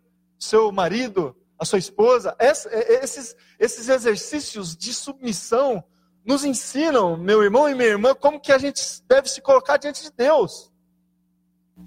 seu 0.43 0.73
marido, 0.73 1.37
a 1.57 1.65
sua 1.65 1.79
esposa, 1.79 2.37
esses, 2.41 3.37
esses 3.61 3.89
exercícios 3.89 4.77
de 4.77 4.93
submissão 4.93 5.85
nos 6.25 6.45
ensinam, 6.45 7.17
meu 7.17 7.45
irmão 7.45 7.69
e 7.69 7.75
minha 7.75 7.91
irmã, 7.91 8.13
como 8.13 8.41
que 8.41 8.51
a 8.51 8.59
gente 8.59 8.83
deve 9.07 9.29
se 9.29 9.41
colocar 9.41 9.77
diante 9.77 10.03
de 10.03 10.11
Deus. 10.11 10.73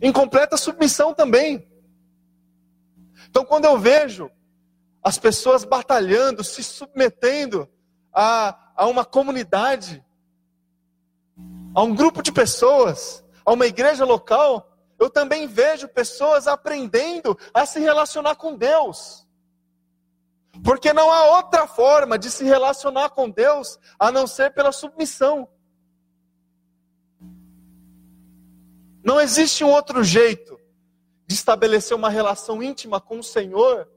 Em 0.01 0.11
completa 0.11 0.55
submissão 0.55 1.13
também. 1.13 1.67
Então, 3.29 3.43
quando 3.43 3.65
eu 3.65 3.77
vejo 3.77 4.31
as 5.03 5.17
pessoas 5.17 5.65
batalhando, 5.65 6.41
se 6.41 6.63
submetendo 6.63 7.69
a, 8.13 8.71
a 8.75 8.87
uma 8.87 9.03
comunidade, 9.03 10.03
a 11.73 11.83
um 11.83 11.93
grupo 11.93 12.23
de 12.23 12.31
pessoas, 12.31 13.21
a 13.45 13.51
uma 13.51 13.65
igreja 13.65 14.05
local, 14.05 14.74
eu 14.99 15.09
também 15.09 15.47
vejo 15.47 15.87
pessoas 15.87 16.47
aprendendo 16.47 17.37
a 17.53 17.65
se 17.65 17.79
relacionar 17.79 18.35
com 18.35 18.55
Deus. 18.55 19.25
Porque 20.63 20.93
não 20.93 21.11
há 21.11 21.37
outra 21.37 21.67
forma 21.67 22.17
de 22.17 22.31
se 22.31 22.43
relacionar 22.43 23.09
com 23.09 23.29
Deus 23.29 23.77
a 23.99 24.11
não 24.11 24.25
ser 24.25 24.53
pela 24.53 24.71
submissão. 24.71 25.47
Não 29.03 29.19
existe 29.19 29.63
um 29.63 29.69
outro 29.69 30.03
jeito 30.03 30.59
de 31.27 31.35
estabelecer 31.35 31.95
uma 31.95 32.09
relação 32.09 32.63
íntima 32.63 33.01
com 33.01 33.19
o 33.19 33.23
Senhor 33.23 33.89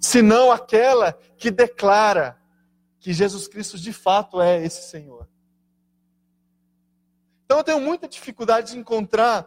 senão 0.00 0.52
aquela 0.52 1.12
que 1.36 1.50
declara 1.50 2.38
que 2.98 3.12
Jesus 3.12 3.48
Cristo 3.48 3.78
de 3.78 3.92
fato 3.92 4.40
é 4.40 4.62
esse 4.64 4.90
Senhor. 4.90 5.25
Então 7.46 7.58
eu 7.58 7.64
tenho 7.64 7.80
muita 7.80 8.08
dificuldade 8.08 8.72
de 8.72 8.78
encontrar 8.78 9.46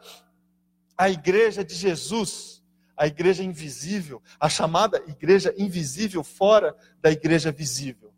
a 0.97 1.09
igreja 1.09 1.65
de 1.65 1.75
Jesus, 1.75 2.63
a 2.95 3.05
igreja 3.05 3.43
invisível, 3.43 4.23
a 4.39 4.47
chamada 4.47 5.03
igreja 5.05 5.53
invisível 5.57 6.23
fora 6.23 6.75
da 7.01 7.11
igreja 7.11 7.51
visível. 7.51 8.13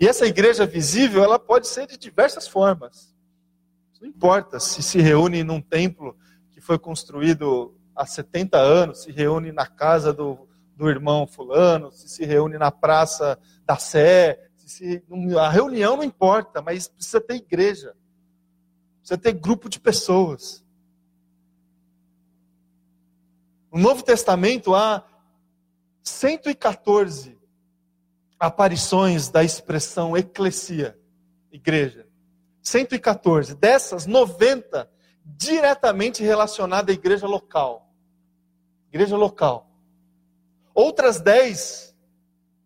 E 0.00 0.08
essa 0.08 0.26
igreja 0.26 0.66
visível, 0.66 1.22
ela 1.22 1.38
pode 1.38 1.68
ser 1.68 1.86
de 1.86 1.96
diversas 1.96 2.48
formas. 2.48 3.14
Não 4.00 4.08
importa 4.08 4.58
se 4.58 4.82
se 4.82 5.00
reúne 5.00 5.44
num 5.44 5.60
templo 5.60 6.16
que 6.50 6.60
foi 6.60 6.78
construído 6.78 7.76
há 7.94 8.04
70 8.04 8.58
anos, 8.58 9.02
se 9.02 9.12
reúne 9.12 9.52
na 9.52 9.66
casa 9.66 10.12
do, 10.12 10.48
do 10.74 10.88
irmão 10.88 11.24
fulano, 11.24 11.92
se 11.92 12.08
se 12.08 12.24
reúne 12.24 12.58
na 12.58 12.72
praça 12.72 13.38
da 13.64 13.76
Sé, 13.76 14.49
se, 14.70 15.02
a 15.36 15.48
reunião 15.48 15.96
não 15.96 16.04
importa, 16.04 16.62
mas 16.62 16.86
precisa 16.86 17.20
ter 17.20 17.34
igreja. 17.34 17.96
Precisa 19.00 19.18
ter 19.18 19.32
grupo 19.32 19.68
de 19.68 19.80
pessoas. 19.80 20.64
No 23.72 23.80
Novo 23.80 24.02
Testamento 24.04 24.74
há 24.74 25.04
114 26.04 27.36
aparições 28.38 29.28
da 29.28 29.42
expressão 29.42 30.16
eclesia, 30.16 30.98
igreja. 31.50 32.06
114. 32.62 33.54
Dessas, 33.56 34.06
90 34.06 34.88
diretamente 35.24 36.22
relacionada 36.22 36.92
à 36.92 36.94
igreja 36.94 37.26
local. 37.26 37.92
Igreja 38.88 39.16
local. 39.16 39.68
Outras 40.72 41.20
dez 41.20 41.89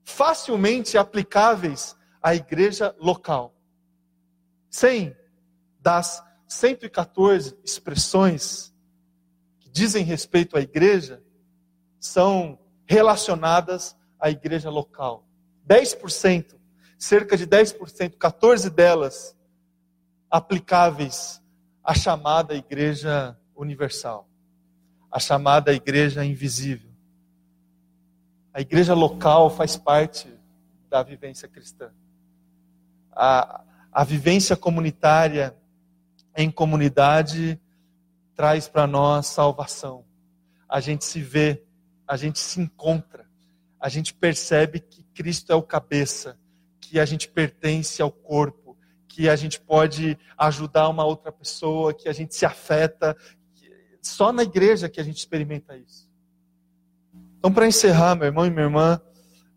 facilmente 0.05 0.99
aplicáveis 0.99 1.97
à 2.23 2.35
igreja 2.35 2.95
local. 2.99 3.55
Cem 4.71 5.17
das 5.81 6.23
114 6.47 7.59
expressões 7.65 8.73
que 9.61 9.69
dizem 9.69 10.05
respeito 10.05 10.57
à 10.57 10.61
igreja 10.61 11.23
são 11.99 12.59
relacionadas 12.87 13.97
à 14.21 14.31
igreja 14.31 14.71
local. 14.71 15.27
10%, 15.67 16.55
cerca 16.99 17.37
de 17.37 17.47
10%, 17.47 18.17
14 18.19 18.71
delas 18.71 19.37
aplicáveis 20.31 21.43
à 21.83 21.95
chamada 21.95 22.55
igreja 22.55 23.39
universal, 23.57 24.29
à 25.11 25.19
chamada 25.19 25.73
igreja 25.73 26.25
invisível. 26.25 26.94
A 28.55 28.61
igreja 28.61 28.95
local 28.95 29.51
faz 29.51 29.77
parte 29.77 30.33
da 30.89 31.03
vivência 31.03 31.49
cristã. 31.49 31.91
A, 33.11 33.65
a 33.93 34.05
vivência 34.05 34.57
comunitária 34.57 35.57
em 36.37 36.49
comunidade 36.53 37.61
traz 38.33 38.69
para 38.69 38.87
nós 38.87 39.27
salvação. 39.27 40.05
A 40.69 40.79
gente 40.79 41.05
se 41.05 41.21
vê, 41.21 41.65
a 42.07 42.17
gente 42.17 42.39
se 42.39 42.61
encontra, 42.61 43.27
a 43.81 43.89
gente 43.89 44.15
percebe 44.15 44.79
que 44.79 45.03
Cristo 45.13 45.51
é 45.53 45.57
o 45.57 45.63
cabeça, 45.63 46.39
que 46.81 47.01
a 47.01 47.05
gente 47.05 47.27
pertence 47.29 48.01
ao 48.01 48.13
corpo, 48.13 48.79
que 49.09 49.29
a 49.29 49.35
gente 49.35 49.61
pode 49.61 50.17
ajudar 50.39 50.89
uma 50.89 51.05
outra 51.05 51.33
pessoa, 51.33 51.93
que 51.93 52.09
a 52.09 52.13
gente 52.13 52.37
se 52.37 52.47
afeta. 52.47 53.17
Só 54.01 54.33
na 54.33 54.45
igreja 54.45 54.89
que 54.89 55.01
a 55.01 55.05
gente 55.05 55.19
experimenta 55.19 55.77
isso. 55.77 56.09
Então, 57.45 57.53
para 57.53 57.67
encerrar, 57.67 58.15
meu 58.15 58.25
irmão 58.25 58.47
e 58.47 58.51
minha 58.51 58.63
irmã, 58.63 58.99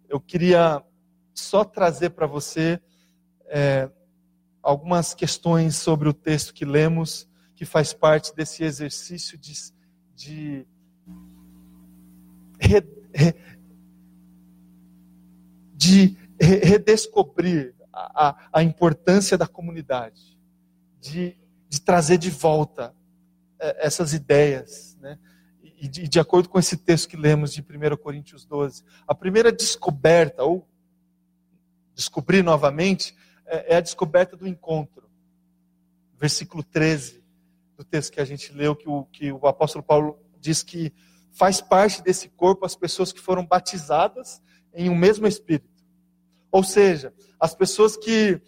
eu 0.10 0.20
queria 0.20 0.84
só 1.34 1.64
trazer 1.64 2.10
para 2.10 2.28
você 2.28 2.82
é, 3.46 3.90
algumas 4.62 5.14
questões 5.14 5.78
sobre 5.78 6.10
o 6.10 6.14
texto 6.14 6.54
que 6.54 6.66
lemos, 6.66 7.30
que 7.56 7.64
faz 7.64 7.94
parte 7.94 8.36
desse 8.36 8.62
exercício 8.62 9.38
de, 9.38 9.54
de 10.14 10.68
de 15.74 16.18
redescobrir 16.42 17.74
a, 17.94 18.28
a, 18.28 18.50
a, 18.52 18.64
importância 18.64 19.38
da 19.38 19.48
comunidade, 19.48 20.38
de, 21.00 21.38
de 21.70 21.80
trazer 21.80 22.18
de 22.18 22.32
volta 22.32 22.94
é, 23.58 23.88
essas 23.88 24.12
ideias, 24.12 24.98
né? 25.00 25.18
E 25.78 25.88
de, 25.88 26.08
de 26.08 26.20
acordo 26.20 26.50
com 26.50 26.58
esse 26.58 26.76
texto 26.76 27.08
que 27.08 27.16
lemos 27.16 27.54
de 27.54 27.62
1 27.62 27.98
Coríntios 27.98 28.46
12, 28.46 28.84
a 29.08 29.14
primeira 29.14 29.52
descoberta, 29.52 30.44
ou 30.44 30.68
descobrir 31.94 32.44
novamente, 32.44 33.16
é, 33.46 33.76
é 33.76 33.78
a 33.78 33.82
descoberta 33.82 34.36
do 34.36 34.48
encontro. 34.48 35.08
Versículo 36.18 36.64
13 36.64 37.24
do 37.78 37.84
texto 37.84 38.12
que 38.12 38.20
a 38.20 38.26
gente 38.26 38.52
leu, 38.52 38.76
que 38.76 38.90
o, 38.90 39.06
que 39.06 39.32
o 39.32 39.46
apóstolo 39.46 39.84
Paulo 39.84 40.20
diz 40.40 40.64
que 40.64 40.92
faz 41.32 41.62
parte 41.62 42.02
desse 42.02 42.28
corpo 42.30 42.66
as 42.66 42.76
pessoas 42.76 43.14
que 43.14 43.22
foram 43.22 43.46
batizadas 43.46 44.42
em 44.74 44.90
um 44.90 44.96
mesmo 44.96 45.28
Espírito. 45.28 45.86
Ou 46.52 46.64
seja, 46.64 47.14
as 47.40 47.54
pessoas 47.54 47.96
que 47.96 48.42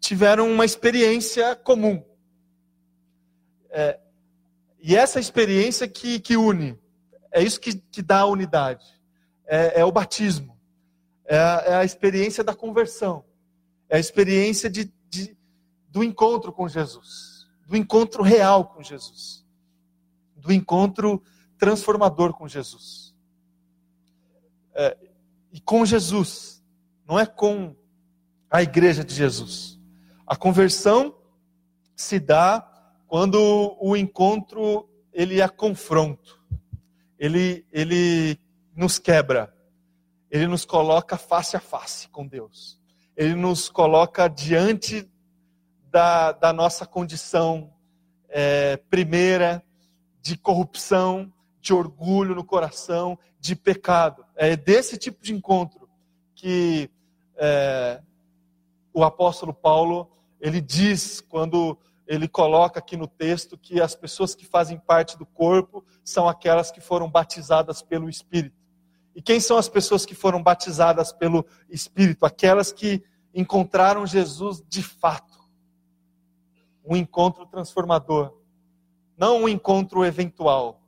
tiveram 0.00 0.50
uma 0.50 0.64
experiência 0.64 1.54
comum. 1.54 2.02
É, 3.68 4.00
e 4.82 4.96
essa 4.96 5.20
experiência 5.20 5.86
que, 5.86 6.18
que 6.18 6.36
une, 6.36 6.78
é 7.32 7.42
isso 7.42 7.60
que, 7.60 7.74
que 7.74 8.02
dá 8.02 8.20
a 8.20 8.26
unidade. 8.26 8.84
É, 9.46 9.80
é 9.80 9.84
o 9.84 9.92
batismo. 9.92 10.58
É 11.24 11.38
a, 11.38 11.62
é 11.66 11.74
a, 11.74 11.84
experiência 11.84 12.42
da 12.42 12.54
conversão. 12.54 13.24
É 13.88 13.96
a 13.96 14.00
experiência 14.00 14.70
de, 14.70 14.92
de, 15.08 15.36
do 15.88 16.02
encontro 16.02 16.52
com 16.52 16.68
Jesus. 16.68 17.46
Do 17.66 17.76
encontro 17.76 18.22
real 18.22 18.64
com 18.64 18.82
Jesus. 18.82 19.44
Do 20.34 20.52
encontro 20.52 21.22
transformador 21.58 22.32
com 22.32 22.48
Jesus. 22.48 23.14
É, 24.74 24.96
e 25.52 25.60
com 25.60 25.84
Jesus. 25.84 26.62
Não 27.06 27.18
é 27.18 27.26
com 27.26 27.76
a 28.50 28.62
igreja 28.62 29.04
de 29.04 29.14
Jesus. 29.14 29.78
A 30.26 30.34
conversão 30.36 31.14
se 31.94 32.18
dá 32.18 32.69
quando 33.10 33.76
o 33.80 33.96
encontro 33.96 34.88
ele 35.12 35.40
é 35.40 35.48
confronto, 35.48 36.40
ele, 37.18 37.66
ele 37.72 38.38
nos 38.72 39.00
quebra, 39.00 39.52
ele 40.30 40.46
nos 40.46 40.64
coloca 40.64 41.18
face 41.18 41.56
a 41.56 41.60
face 41.60 42.08
com 42.08 42.24
Deus, 42.24 42.80
ele 43.16 43.34
nos 43.34 43.68
coloca 43.68 44.28
diante 44.28 45.10
da, 45.90 46.30
da 46.30 46.52
nossa 46.52 46.86
condição 46.86 47.72
é, 48.28 48.76
primeira 48.76 49.60
de 50.22 50.36
corrupção, 50.36 51.32
de 51.60 51.74
orgulho 51.74 52.32
no 52.32 52.44
coração, 52.44 53.18
de 53.40 53.56
pecado. 53.56 54.24
É 54.36 54.54
desse 54.54 54.96
tipo 54.96 55.20
de 55.20 55.34
encontro 55.34 55.88
que 56.36 56.88
é, 57.36 58.00
o 58.94 59.02
apóstolo 59.02 59.52
Paulo 59.52 60.08
ele 60.40 60.60
diz 60.60 61.20
quando 61.20 61.76
ele 62.10 62.26
coloca 62.26 62.80
aqui 62.80 62.96
no 62.96 63.06
texto 63.06 63.56
que 63.56 63.80
as 63.80 63.94
pessoas 63.94 64.34
que 64.34 64.44
fazem 64.44 64.76
parte 64.76 65.16
do 65.16 65.24
corpo 65.24 65.84
são 66.02 66.28
aquelas 66.28 66.68
que 66.68 66.80
foram 66.80 67.08
batizadas 67.08 67.82
pelo 67.82 68.08
Espírito. 68.08 68.56
E 69.14 69.22
quem 69.22 69.38
são 69.38 69.56
as 69.56 69.68
pessoas 69.68 70.04
que 70.04 70.12
foram 70.12 70.42
batizadas 70.42 71.12
pelo 71.12 71.46
Espírito? 71.68 72.26
Aquelas 72.26 72.72
que 72.72 73.00
encontraram 73.32 74.04
Jesus 74.04 74.60
de 74.68 74.82
fato. 74.82 75.38
Um 76.84 76.96
encontro 76.96 77.46
transformador. 77.46 78.36
Não 79.16 79.42
um 79.42 79.48
encontro 79.48 80.04
eventual. 80.04 80.82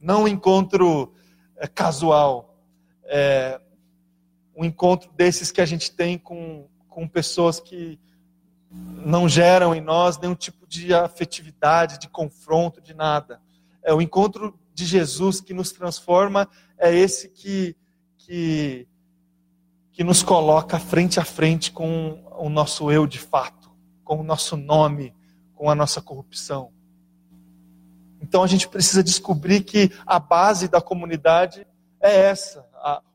Não 0.00 0.24
um 0.24 0.28
encontro 0.28 1.14
é, 1.58 1.68
casual. 1.68 2.58
É, 3.04 3.60
um 4.56 4.64
encontro 4.64 5.12
desses 5.12 5.52
que 5.52 5.60
a 5.60 5.66
gente 5.66 5.92
tem 5.94 6.18
com, 6.18 6.68
com 6.88 7.06
pessoas 7.06 7.60
que 7.60 8.00
não 8.70 9.28
geram 9.28 9.74
em 9.74 9.80
nós 9.80 10.18
nenhum 10.18 10.34
tipo 10.34 10.66
de 10.66 10.94
afetividade, 10.94 11.98
de 11.98 12.08
confronto, 12.08 12.80
de 12.80 12.94
nada. 12.94 13.40
É 13.82 13.92
o 13.92 14.00
encontro 14.00 14.58
de 14.72 14.84
Jesus 14.84 15.40
que 15.40 15.52
nos 15.52 15.72
transforma, 15.72 16.48
é 16.78 16.94
esse 16.94 17.28
que, 17.28 17.76
que, 18.16 18.86
que 19.92 20.04
nos 20.04 20.22
coloca 20.22 20.78
frente 20.78 21.18
a 21.18 21.24
frente 21.24 21.72
com 21.72 22.24
o 22.38 22.48
nosso 22.48 22.90
eu 22.90 23.06
de 23.06 23.18
fato, 23.18 23.70
com 24.04 24.20
o 24.20 24.22
nosso 24.22 24.56
nome, 24.56 25.14
com 25.54 25.68
a 25.68 25.74
nossa 25.74 26.00
corrupção. 26.00 26.72
Então 28.20 28.44
a 28.44 28.46
gente 28.46 28.68
precisa 28.68 29.02
descobrir 29.02 29.62
que 29.62 29.90
a 30.06 30.18
base 30.18 30.68
da 30.68 30.80
comunidade 30.80 31.66
é 32.00 32.20
essa. 32.20 32.64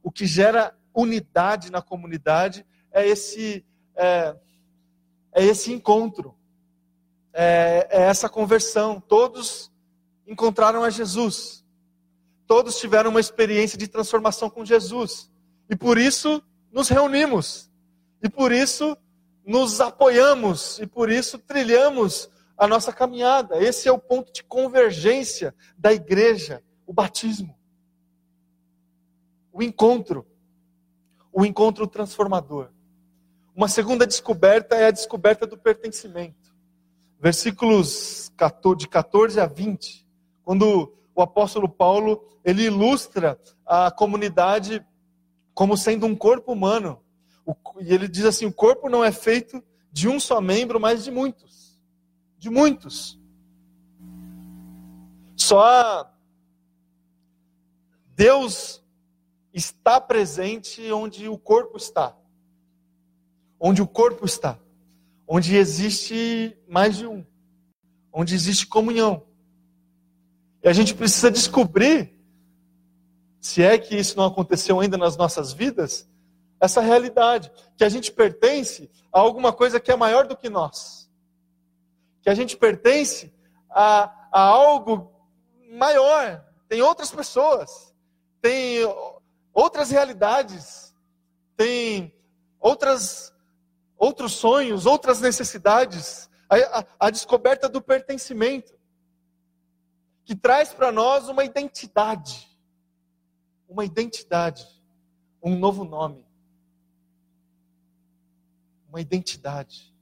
o 0.03 0.11
que 0.11 0.25
gera 0.25 0.75
unidade 0.93 1.71
na 1.71 1.81
comunidade 1.81 2.65
é 2.91 3.07
esse. 3.07 3.65
É 3.95 4.35
esse 5.45 5.71
encontro, 5.71 6.35
é, 7.33 7.87
é 7.91 8.01
essa 8.03 8.29
conversão. 8.29 8.99
Todos 8.99 9.71
encontraram 10.27 10.83
a 10.83 10.89
Jesus, 10.89 11.63
todos 12.47 12.79
tiveram 12.79 13.09
uma 13.11 13.19
experiência 13.19 13.77
de 13.77 13.87
transformação 13.87 14.49
com 14.49 14.65
Jesus, 14.65 15.31
e 15.69 15.75
por 15.75 15.97
isso 15.97 16.41
nos 16.71 16.89
reunimos, 16.89 17.71
e 18.21 18.29
por 18.29 18.51
isso 18.51 18.97
nos 19.45 19.79
apoiamos, 19.79 20.79
e 20.79 20.87
por 20.87 21.09
isso 21.11 21.37
trilhamos 21.37 22.29
a 22.57 22.67
nossa 22.67 22.91
caminhada. 22.91 23.61
Esse 23.61 23.87
é 23.87 23.91
o 23.91 23.99
ponto 23.99 24.31
de 24.31 24.43
convergência 24.43 25.53
da 25.77 25.93
igreja, 25.93 26.63
o 26.87 26.93
batismo, 26.93 27.55
o 29.51 29.61
encontro, 29.61 30.25
o 31.31 31.45
encontro 31.45 31.85
transformador. 31.87 32.71
Uma 33.55 33.69
segunda 33.69 34.05
descoberta 34.05 34.75
é 34.75 34.87
a 34.87 34.91
descoberta 34.91 35.47
do 35.47 35.57
pertencimento. 35.57 36.53
Versículos 37.17 38.29
de 38.77 38.85
14 38.85 39.39
a 39.39 39.45
20, 39.45 40.05
quando 40.43 40.93
o 41.15 41.21
apóstolo 41.21 41.69
Paulo 41.69 42.21
ele 42.43 42.63
ilustra 42.63 43.39
a 43.65 43.89
comunidade 43.89 44.85
como 45.53 45.77
sendo 45.77 46.05
um 46.05 46.13
corpo 46.13 46.51
humano. 46.51 47.01
E 47.79 47.93
ele 47.93 48.09
diz 48.09 48.25
assim: 48.25 48.45
o 48.45 48.51
corpo 48.51 48.89
não 48.89 49.01
é 49.01 49.11
feito 49.13 49.63
de 49.89 50.09
um 50.09 50.19
só 50.19 50.41
membro, 50.41 50.77
mas 50.77 51.05
de 51.05 51.11
muitos. 51.11 51.79
De 52.37 52.49
muitos. 52.49 53.17
Só 55.37 56.11
Deus 58.13 58.83
está 59.53 60.01
presente 60.01 60.91
onde 60.91 61.29
o 61.29 61.37
corpo 61.37 61.77
está 61.77 62.17
onde 63.59 63.81
o 63.81 63.87
corpo 63.87 64.25
está, 64.25 64.59
onde 65.27 65.55
existe 65.55 66.57
mais 66.67 66.97
de 66.97 67.07
um, 67.07 67.25
onde 68.11 68.35
existe 68.35 68.67
comunhão. 68.67 69.23
E 70.63 70.67
a 70.67 70.73
gente 70.73 70.93
precisa 70.93 71.29
descobrir, 71.29 72.13
se 73.39 73.61
é 73.61 73.77
que 73.77 73.95
isso 73.95 74.17
não 74.17 74.25
aconteceu 74.25 74.79
ainda 74.79 74.97
nas 74.97 75.15
nossas 75.15 75.53
vidas, 75.53 76.07
essa 76.59 76.81
realidade, 76.81 77.51
que 77.77 77.83
a 77.83 77.89
gente 77.89 78.11
pertence 78.11 78.89
a 79.11 79.19
alguma 79.19 79.53
coisa 79.53 79.79
que 79.79 79.91
é 79.91 79.95
maior 79.95 80.25
do 80.25 80.35
que 80.35 80.49
nós. 80.49 81.09
Que 82.21 82.29
a 82.29 82.33
gente 82.33 82.57
pertence 82.57 83.33
a, 83.69 84.11
a 84.31 84.41
algo 84.41 85.11
maior. 85.71 86.43
Tem 86.67 86.81
outras 86.81 87.11
pessoas, 87.11 87.93
tem 88.41 88.79
outras 89.53 89.91
realidades, 89.91 90.95
tem 91.55 92.13
outras, 92.59 93.33
outros 93.97 94.33
sonhos, 94.33 94.85
outras 94.85 95.21
necessidades. 95.21 96.29
a, 96.49 96.79
a, 96.79 96.85
a 96.99 97.09
descoberta 97.09 97.67
do 97.69 97.81
pertencimento 97.81 98.73
que 100.25 100.35
traz 100.35 100.73
para 100.73 100.91
nós 100.91 101.29
uma 101.29 101.43
identidade. 101.43 102.49
Uma 103.69 103.85
identidade. 103.85 104.65
Um 105.41 105.57
novo 105.57 105.85
nome. 105.85 106.25
Uma 108.89 108.99
identidade. 108.99 109.93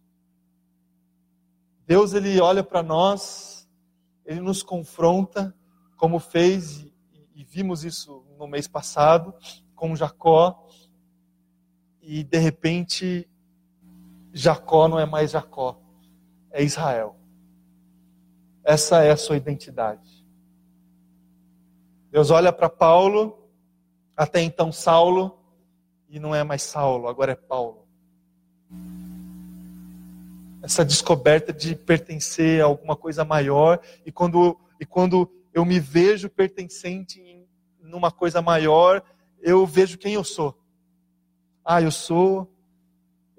Deus, 1.85 2.13
ele 2.13 2.39
olha 2.39 2.63
para 2.63 2.81
nós, 2.81 3.67
ele 4.25 4.39
nos 4.39 4.63
confronta, 4.63 5.53
como 5.97 6.17
fez, 6.17 6.79
e, 6.79 6.93
e 7.35 7.43
vimos 7.43 7.83
isso 7.83 8.25
no 8.37 8.47
mês 8.47 8.69
passado, 8.69 9.35
com 9.75 9.93
Jacó, 9.93 10.65
e 12.01 12.23
de 12.23 12.37
repente, 12.37 13.29
Jacó 14.33 14.87
não 14.87 14.99
é 14.99 15.05
mais 15.05 15.31
Jacó, 15.31 15.79
é 16.51 16.63
Israel. 16.63 17.15
Essa 18.63 19.03
é 19.03 19.11
a 19.11 19.17
sua 19.17 19.37
identidade. 19.37 20.25
Deus 22.11 22.31
olha 22.31 22.51
para 22.51 22.69
Paulo, 22.69 23.47
até 24.17 24.41
então 24.41 24.71
Saulo, 24.71 25.39
e 26.09 26.19
não 26.19 26.33
é 26.33 26.43
mais 26.43 26.63
Saulo, 26.63 27.07
agora 27.07 27.33
é 27.33 27.35
Paulo. 27.35 27.87
Essa 30.63 30.83
descoberta 30.83 31.51
de 31.51 31.75
pertencer 31.75 32.61
a 32.61 32.65
alguma 32.65 32.95
coisa 32.95 33.23
maior, 33.23 33.79
e 34.05 34.11
quando, 34.11 34.59
e 34.79 34.85
quando 34.85 35.29
eu 35.53 35.63
me 35.63 35.79
vejo 35.79 36.29
pertencente 36.29 37.21
em 37.21 37.43
numa 37.81 38.11
coisa 38.11 38.41
maior, 38.41 39.03
eu 39.39 39.67
vejo 39.67 39.97
quem 39.99 40.13
eu 40.15 40.23
sou. 40.23 40.57
Ah, 41.63 41.81
eu 41.81 41.91
sou 41.91 42.52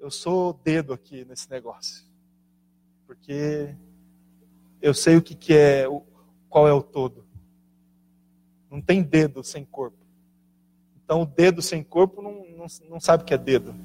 eu 0.05 0.11
sou 0.11 0.53
dedo 0.63 0.93
aqui 0.93 1.25
nesse 1.25 1.49
negócio. 1.49 2.05
Porque 3.07 3.75
eu 4.79 4.93
sei 4.93 5.17
o 5.17 5.21
que, 5.21 5.33
que 5.33 5.51
é, 5.51 5.85
qual 6.47 6.67
é 6.67 6.73
o 6.73 6.83
todo. 6.83 7.25
Não 8.69 8.79
tem 8.79 9.01
dedo 9.01 9.43
sem 9.43 9.65
corpo. 9.65 9.97
Então, 11.03 11.23
o 11.23 11.25
dedo 11.25 11.59
sem 11.59 11.83
corpo 11.83 12.21
não, 12.21 12.33
não, 12.55 12.65
não 12.87 12.99
sabe 12.99 13.23
o 13.23 13.25
que 13.25 13.33
é 13.33 13.37
dedo. 13.37 13.75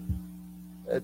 É, 0.88 1.02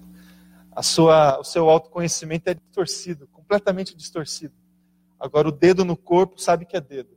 a 0.70 0.82
sua, 0.82 1.40
o 1.40 1.44
seu 1.44 1.70
autoconhecimento 1.70 2.50
é 2.50 2.54
distorcido, 2.54 3.26
completamente 3.28 3.96
distorcido. 3.96 4.54
Agora, 5.18 5.48
o 5.48 5.52
dedo 5.52 5.82
no 5.82 5.96
corpo 5.96 6.38
sabe 6.38 6.66
que 6.66 6.76
é 6.76 6.80
dedo. 6.80 7.16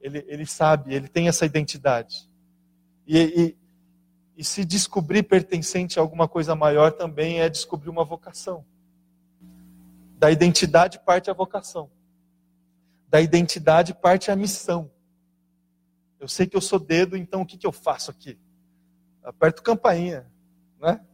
Ele, 0.00 0.24
ele 0.26 0.46
sabe, 0.46 0.92
ele 0.92 1.06
tem 1.06 1.28
essa 1.28 1.46
identidade. 1.46 2.28
E, 3.06 3.18
e, 3.20 3.61
e 4.36 4.44
se 4.44 4.64
descobrir 4.64 5.22
pertencente 5.22 5.98
a 5.98 6.02
alguma 6.02 6.26
coisa 6.26 6.54
maior 6.54 6.92
também 6.92 7.40
é 7.40 7.48
descobrir 7.48 7.90
uma 7.90 8.04
vocação. 8.04 8.64
Da 10.18 10.30
identidade 10.30 10.98
parte 11.00 11.30
a 11.30 11.34
vocação. 11.34 11.90
Da 13.08 13.20
identidade 13.20 13.92
parte 13.92 14.30
a 14.30 14.36
missão. 14.36 14.90
Eu 16.18 16.28
sei 16.28 16.46
que 16.46 16.56
eu 16.56 16.60
sou 16.60 16.78
dedo, 16.78 17.16
então 17.16 17.42
o 17.42 17.46
que, 17.46 17.58
que 17.58 17.66
eu 17.66 17.72
faço 17.72 18.10
aqui? 18.10 18.38
Aperto 19.22 19.62
campainha, 19.62 20.26
né? 20.80 21.04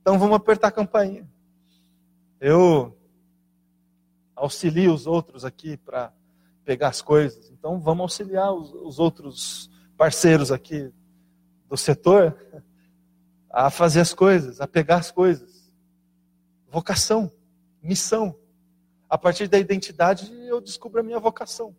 Então 0.00 0.18
vamos 0.18 0.36
apertar 0.36 0.70
campainha. 0.70 1.28
Eu 2.40 2.96
auxilio 4.34 4.94
os 4.94 5.06
outros 5.06 5.44
aqui 5.44 5.76
para 5.76 6.12
pegar 6.64 6.88
as 6.88 7.02
coisas. 7.02 7.50
Então 7.50 7.78
vamos 7.78 8.02
auxiliar 8.02 8.52
os, 8.52 8.72
os 8.72 8.98
outros 8.98 9.70
parceiros 9.96 10.50
aqui 10.50 10.92
do 11.72 11.76
setor 11.78 12.36
a 13.48 13.70
fazer 13.70 14.00
as 14.00 14.12
coisas, 14.12 14.60
a 14.60 14.68
pegar 14.68 14.96
as 14.96 15.10
coisas. 15.10 15.72
Vocação, 16.68 17.32
missão. 17.82 18.38
A 19.08 19.16
partir 19.16 19.48
da 19.48 19.58
identidade, 19.58 20.30
eu 20.46 20.60
descubro 20.60 21.00
a 21.00 21.02
minha 21.02 21.18
vocação. 21.18 21.74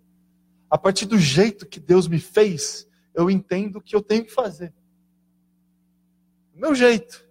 A 0.68 0.80
partir 0.80 1.06
do 1.06 1.20
jeito 1.20 1.68
que 1.68 1.80
Deus 1.80 2.08
me 2.08 2.20
fez, 2.20 2.88
eu 3.14 3.30
entendo 3.30 3.76
o 3.76 3.82
que 3.82 3.96
eu 3.96 4.02
tenho 4.02 4.26
que 4.26 4.32
fazer. 4.32 4.74
O 6.56 6.60
meu 6.60 6.74
jeito. 6.74 7.24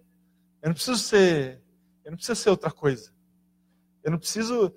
Eu 0.61 0.69
não 0.69 0.73
preciso 0.73 0.99
ser, 0.99 1.61
eu 2.05 2.11
não 2.11 2.15
preciso 2.15 2.41
ser 2.41 2.49
outra 2.49 2.71
coisa. 2.71 3.11
Eu 4.01 4.11
não 4.11 4.17
preciso, 4.17 4.73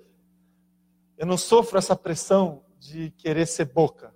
eu 1.17 1.25
não 1.25 1.37
sofro 1.37 1.77
essa 1.77 1.95
pressão 1.95 2.65
de 2.77 3.11
querer 3.11 3.45
ser 3.45 3.63
boca. 3.63 4.13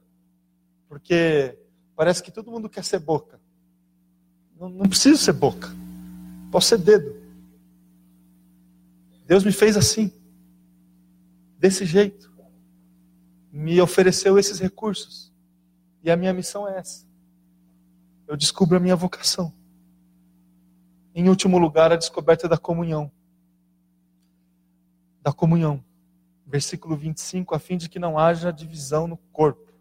Porque 0.90 1.58
parece 1.96 2.22
que 2.22 2.34
todo 2.34 2.52
mundo 2.52 2.70
quer 2.70 2.84
ser 2.84 3.00
boca. 3.00 3.41
Não, 4.62 4.70
não 4.70 4.88
preciso 4.88 5.18
ser 5.18 5.34
boca. 5.34 5.70
Posso 6.52 6.68
ser 6.68 6.78
dedo. 6.78 7.20
Deus 9.26 9.44
me 9.44 9.52
fez 9.52 9.76
assim 9.76 10.14
desse 11.58 11.84
jeito. 11.84 12.32
Me 13.52 13.82
ofereceu 13.82 14.38
esses 14.38 14.60
recursos. 14.60 15.34
E 16.04 16.12
a 16.12 16.16
minha 16.16 16.32
missão 16.32 16.68
é 16.68 16.78
essa. 16.78 17.08
Eu 18.28 18.38
descubro 18.38 18.78
a 18.78 18.80
minha 18.80 18.96
vocação. 18.96 19.52
Em 21.16 21.28
último 21.28 21.58
lugar, 21.58 21.92
a 21.92 21.96
descoberta 21.96 22.48
da 22.48 22.58
comunhão. 22.58 23.12
Da 25.24 25.34
comunhão. 25.34 25.84
Versículo 26.46 26.96
25, 26.96 27.56
a 27.56 27.60
fim 27.60 27.78
de 27.78 27.90
que 27.90 27.98
não 27.98 28.16
haja 28.16 28.54
divisão 28.54 29.08
no 29.08 29.18
corpo. 29.34 29.74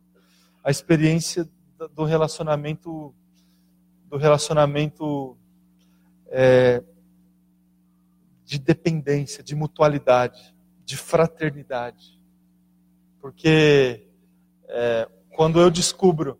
A 0.64 0.70
experiência 0.70 1.46
do 1.94 2.04
relacionamento 2.04 3.14
do 4.10 4.18
relacionamento 4.18 5.38
é, 6.26 6.82
de 8.44 8.58
dependência, 8.58 9.42
de 9.42 9.54
mutualidade 9.54 10.54
de 10.90 10.96
fraternidade. 10.96 12.18
Porque 13.20 14.08
é, 14.66 15.08
quando 15.30 15.60
eu 15.60 15.70
descubro 15.70 16.36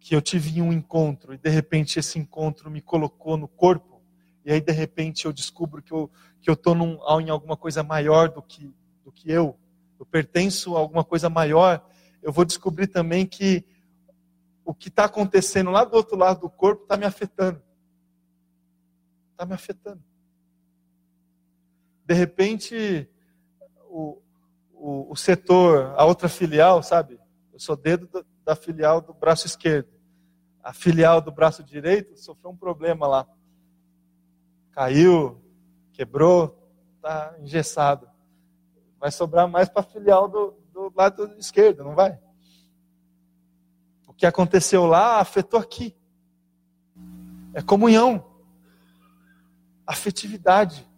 que 0.00 0.16
eu 0.16 0.22
tive 0.22 0.62
um 0.62 0.72
encontro 0.72 1.34
e 1.34 1.36
de 1.36 1.50
repente 1.50 1.98
esse 1.98 2.18
encontro 2.18 2.70
me 2.70 2.80
colocou 2.80 3.36
no 3.36 3.46
corpo, 3.46 4.02
e 4.46 4.50
aí 4.50 4.62
de 4.62 4.72
repente 4.72 5.26
eu 5.26 5.32
descubro 5.32 5.82
que 5.82 5.92
eu 5.92 6.10
que 6.40 6.48
eu 6.48 6.54
estou 6.54 6.74
em 7.20 7.28
alguma 7.28 7.56
coisa 7.56 7.82
maior 7.82 8.30
do 8.30 8.40
que 8.40 8.74
do 9.04 9.12
que 9.12 9.30
eu, 9.30 9.58
eu 10.00 10.06
pertenço 10.06 10.74
a 10.74 10.78
alguma 10.78 11.04
coisa 11.04 11.28
maior, 11.28 11.86
eu 12.22 12.32
vou 12.32 12.46
descobrir 12.46 12.86
também 12.86 13.26
que 13.26 13.62
o 14.64 14.74
que 14.74 14.88
está 14.88 15.04
acontecendo 15.04 15.70
lá 15.70 15.84
do 15.84 15.96
outro 15.96 16.16
lado 16.16 16.40
do 16.40 16.50
corpo 16.50 16.84
está 16.84 16.96
me 16.96 17.04
afetando. 17.04 17.62
Está 19.32 19.44
me 19.44 19.54
afetando 19.54 20.02
de 22.04 22.14
repente, 22.14 23.08
o, 23.88 24.20
o, 24.72 25.12
o, 25.12 25.16
setor, 25.16 25.94
a 25.96 26.04
outra 26.04 26.28
filial, 26.28 26.82
sabe? 26.82 27.18
Eu 27.52 27.58
sou 27.58 27.76
dedo 27.76 28.06
da, 28.08 28.24
da 28.44 28.56
filial 28.56 29.00
do 29.00 29.14
braço 29.14 29.46
esquerdo. 29.46 29.88
A 30.62 30.72
filial 30.72 31.20
do 31.20 31.32
braço 31.32 31.62
direito 31.62 32.16
sofreu 32.16 32.50
um 32.50 32.56
problema 32.56 33.06
lá. 33.06 33.26
Caiu, 34.72 35.42
quebrou, 35.92 36.68
está 36.96 37.34
engessado. 37.40 38.08
Vai 38.98 39.10
sobrar 39.10 39.48
mais 39.48 39.68
para 39.68 39.80
a 39.80 39.86
filial 39.86 40.28
do, 40.28 40.54
do 40.72 40.92
lado 40.94 41.34
esquerdo, 41.38 41.84
não 41.84 41.94
vai? 41.94 42.18
O 44.14 44.16
que 44.16 44.24
aconteceu 44.24 44.86
lá 44.86 45.18
afetou 45.18 45.58
aqui. 45.58 45.94
É 47.52 47.60
comunhão, 47.60 48.24
afetividade. 49.84 50.88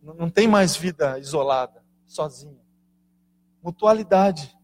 Não 0.00 0.30
tem 0.30 0.46
mais 0.46 0.76
vida 0.76 1.18
isolada, 1.18 1.84
sozinha. 2.06 2.60
Mutualidade. 3.60 4.56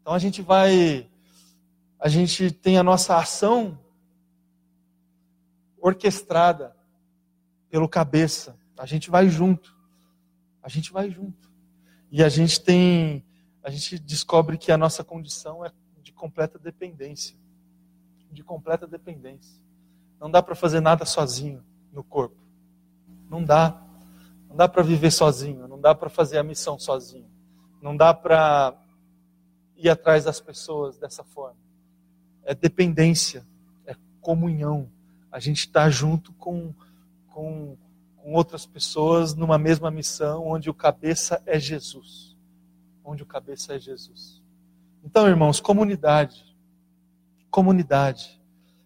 Então 0.00 0.12
a 0.12 0.18
gente 0.18 0.42
vai, 0.42 1.10
a 1.98 2.08
gente 2.08 2.50
tem 2.50 2.76
a 2.76 2.82
nossa 2.82 3.16
ação 3.16 3.78
orquestrada 5.78 6.76
pelo 7.70 7.88
cabeça. 7.88 8.58
A 8.76 8.84
gente 8.84 9.10
vai 9.10 9.28
junto. 9.28 9.74
A 10.62 10.68
gente 10.68 10.92
vai 10.92 11.10
junto. 11.10 11.50
E 12.10 12.22
a 12.22 12.28
gente 12.28 12.60
tem, 12.60 13.24
a 13.62 13.70
gente 13.70 13.98
descobre 13.98 14.58
que 14.58 14.70
a 14.70 14.76
nossa 14.76 15.02
condição 15.02 15.64
é 15.64 15.70
completa 16.16 16.58
dependência. 16.58 17.36
De 18.32 18.42
completa 18.42 18.86
dependência. 18.86 19.60
Não 20.18 20.30
dá 20.30 20.42
para 20.42 20.54
fazer 20.54 20.80
nada 20.80 21.04
sozinho 21.04 21.62
no 21.92 22.02
corpo. 22.02 22.36
Não 23.30 23.44
dá. 23.44 23.82
Não 24.48 24.56
dá 24.56 24.68
para 24.68 24.82
viver 24.82 25.10
sozinho, 25.10 25.68
não 25.68 25.80
dá 25.80 25.94
para 25.94 26.08
fazer 26.08 26.38
a 26.38 26.42
missão 26.42 26.78
sozinho. 26.78 27.30
Não 27.80 27.96
dá 27.96 28.14
para 28.14 28.74
ir 29.76 29.90
atrás 29.90 30.24
das 30.24 30.40
pessoas 30.40 30.96
dessa 30.96 31.22
forma. 31.22 31.58
É 32.42 32.54
dependência, 32.54 33.46
é 33.84 33.94
comunhão. 34.20 34.90
A 35.30 35.38
gente 35.38 35.60
está 35.60 35.90
junto 35.90 36.32
com, 36.34 36.74
com, 37.28 37.76
com 38.16 38.32
outras 38.32 38.64
pessoas 38.64 39.34
numa 39.34 39.58
mesma 39.58 39.90
missão, 39.90 40.46
onde 40.46 40.70
o 40.70 40.74
cabeça 40.74 41.42
é 41.44 41.58
Jesus. 41.58 42.34
Onde 43.04 43.22
o 43.22 43.26
cabeça 43.26 43.74
é 43.74 43.78
Jesus. 43.78 44.42
Então, 45.06 45.28
irmãos, 45.28 45.60
comunidade. 45.60 46.44
Comunidade. 47.48 48.42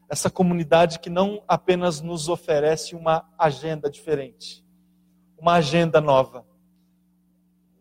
Essa 0.07 0.29
comunidade 0.29 0.99
que 0.99 1.09
não 1.09 1.43
apenas 1.49 2.03
nos 2.03 2.29
oferece 2.29 2.95
uma 2.95 3.27
agenda 3.39 3.89
diferente, 3.89 4.63
uma 5.39 5.55
agenda 5.55 5.99
nova, 5.99 6.45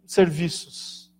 serviços, 0.06 1.14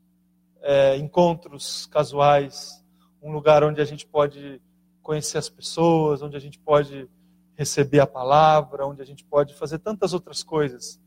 é, 0.62 0.96
encontros 0.96 1.88
casuais, 1.88 2.82
um 3.22 3.34
lugar 3.34 3.66
onde 3.66 3.82
a 3.82 3.86
gente 3.86 4.08
pode 4.08 4.62
conhecer 5.02 5.40
as 5.40 5.50
pessoas, 5.50 6.22
onde 6.22 6.38
a 6.38 6.40
gente 6.40 6.58
pode 6.58 7.10
receber 7.58 8.00
a 8.00 8.08
palavra, 8.08 8.88
onde 8.88 9.02
a 9.02 9.06
gente 9.06 9.26
pode 9.26 9.54
fazer 9.56 9.80
tantas 9.80 10.14
outras 10.14 10.42
coisas. 10.42 11.02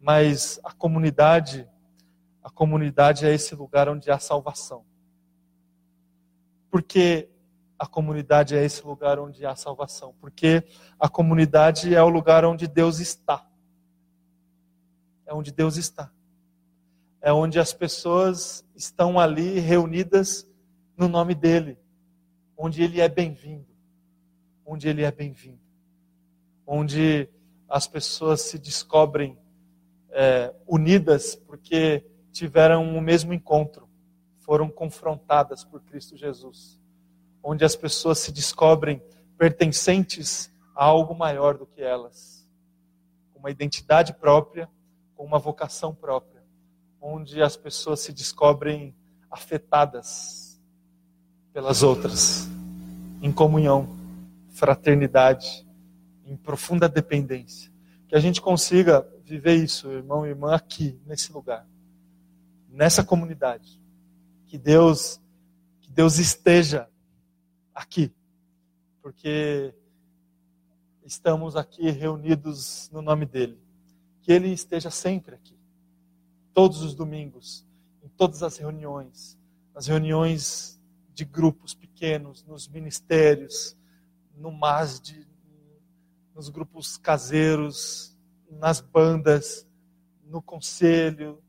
Mas 0.00 0.58
a 0.64 0.72
comunidade, 0.72 1.68
a 2.42 2.48
comunidade 2.48 3.26
é 3.26 3.34
esse 3.34 3.54
lugar 3.54 3.90
onde 3.90 4.10
há 4.10 4.18
salvação. 4.18 4.88
Porque 6.70 7.28
a 7.78 7.86
comunidade 7.86 8.54
é 8.54 8.64
esse 8.64 8.86
lugar 8.86 9.18
onde 9.18 9.44
há 9.46 9.56
salvação, 9.56 10.14
porque 10.20 10.62
a 10.98 11.08
comunidade 11.08 11.94
é 11.94 12.02
o 12.02 12.08
lugar 12.08 12.44
onde 12.44 12.68
Deus 12.68 12.98
está. 12.98 13.48
É 15.26 15.32
onde 15.32 15.50
Deus 15.50 15.76
está. 15.76 16.12
É 17.22 17.32
onde 17.32 17.58
as 17.58 17.72
pessoas 17.72 18.64
estão 18.74 19.18
ali 19.18 19.58
reunidas 19.58 20.46
no 20.96 21.08
nome 21.08 21.34
dele, 21.34 21.78
onde 22.56 22.82
ele 22.82 23.00
é 23.00 23.08
bem-vindo. 23.08 23.66
Onde 24.64 24.88
ele 24.88 25.02
é 25.02 25.10
bem-vindo. 25.10 25.60
Onde 26.66 27.28
as 27.68 27.86
pessoas 27.86 28.42
se 28.42 28.58
descobrem 28.58 29.38
é, 30.10 30.54
unidas 30.66 31.34
porque 31.34 32.04
tiveram 32.32 32.96
o 32.96 33.00
mesmo 33.00 33.32
encontro, 33.32 33.88
foram 34.50 34.68
confrontadas 34.68 35.62
por 35.62 35.80
Cristo 35.80 36.16
Jesus 36.16 36.80
onde 37.40 37.64
as 37.64 37.76
pessoas 37.76 38.18
se 38.18 38.32
descobrem 38.32 39.00
pertencentes 39.38 40.52
a 40.74 40.84
algo 40.84 41.14
maior 41.14 41.56
do 41.56 41.64
que 41.64 41.80
elas, 41.80 42.44
com 43.32 43.38
uma 43.38 43.52
identidade 43.52 44.12
própria, 44.12 44.68
com 45.14 45.24
uma 45.24 45.38
vocação 45.38 45.94
própria, 45.94 46.42
onde 47.00 47.40
as 47.40 47.56
pessoas 47.56 48.00
se 48.00 48.12
descobrem 48.12 48.92
afetadas 49.30 50.60
pelas 51.52 51.84
outras, 51.84 52.48
em 53.22 53.30
comunhão, 53.30 53.88
fraternidade, 54.48 55.64
em 56.26 56.36
profunda 56.36 56.88
dependência. 56.88 57.72
Que 58.08 58.16
a 58.16 58.20
gente 58.20 58.40
consiga 58.40 59.08
viver 59.22 59.54
isso, 59.54 59.92
irmão 59.92 60.26
e 60.26 60.30
irmã, 60.30 60.56
aqui, 60.56 61.00
nesse 61.06 61.32
lugar, 61.32 61.64
nessa 62.68 63.04
comunidade. 63.04 63.79
Que 64.50 64.58
Deus, 64.58 65.20
que 65.80 65.92
Deus 65.92 66.18
esteja 66.18 66.90
aqui, 67.72 68.12
porque 69.00 69.72
estamos 71.04 71.54
aqui 71.54 71.88
reunidos 71.88 72.90
no 72.92 73.00
nome 73.00 73.26
dele. 73.26 73.62
Que 74.20 74.32
ele 74.32 74.48
esteja 74.48 74.90
sempre 74.90 75.36
aqui, 75.36 75.56
todos 76.52 76.82
os 76.82 76.96
domingos, 76.96 77.64
em 78.02 78.08
todas 78.08 78.42
as 78.42 78.56
reuniões, 78.56 79.38
nas 79.72 79.86
reuniões 79.86 80.82
de 81.14 81.24
grupos 81.24 81.72
pequenos, 81.72 82.42
nos 82.42 82.66
ministérios, 82.66 83.76
no 84.36 84.50
MASD, 84.50 85.28
nos 86.34 86.48
grupos 86.48 86.96
caseiros, 86.96 88.18
nas 88.50 88.80
bandas, 88.80 89.64
no 90.24 90.42
conselho, 90.42 91.40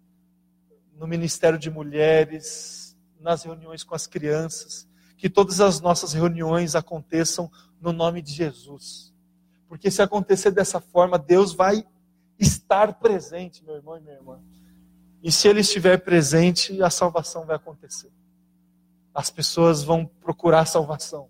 no 0.93 1.07
ministério 1.07 1.57
de 1.57 1.71
mulheres, 1.71 2.90
nas 3.21 3.43
reuniões 3.43 3.83
com 3.83 3.95
as 3.95 4.07
crianças 4.07 4.89
que 5.21 5.29
todas 5.29 5.61
as 5.61 5.79
nossas 5.79 6.13
reuniões 6.13 6.73
aconteçam 6.73 7.51
no 7.79 7.93
nome 7.93 8.23
de 8.23 8.31
Jesus. 8.31 9.13
Porque 9.69 9.91
se 9.91 10.01
acontecer 10.01 10.49
dessa 10.49 10.81
forma, 10.81 11.19
Deus 11.19 11.53
vai 11.53 11.85
estar 12.39 12.93
presente, 12.93 13.63
meu 13.63 13.75
irmão 13.75 13.97
e 13.97 14.01
minha 14.01 14.15
irmã. 14.15 14.41
E 15.21 15.31
se 15.31 15.47
Ele 15.47 15.59
estiver 15.59 15.99
presente, 15.99 16.81
a 16.81 16.89
salvação 16.89 17.45
vai 17.45 17.55
acontecer. 17.55 18.11
As 19.13 19.29
pessoas 19.29 19.83
vão 19.83 20.07
procurar 20.07 20.65
salvação. 20.65 21.29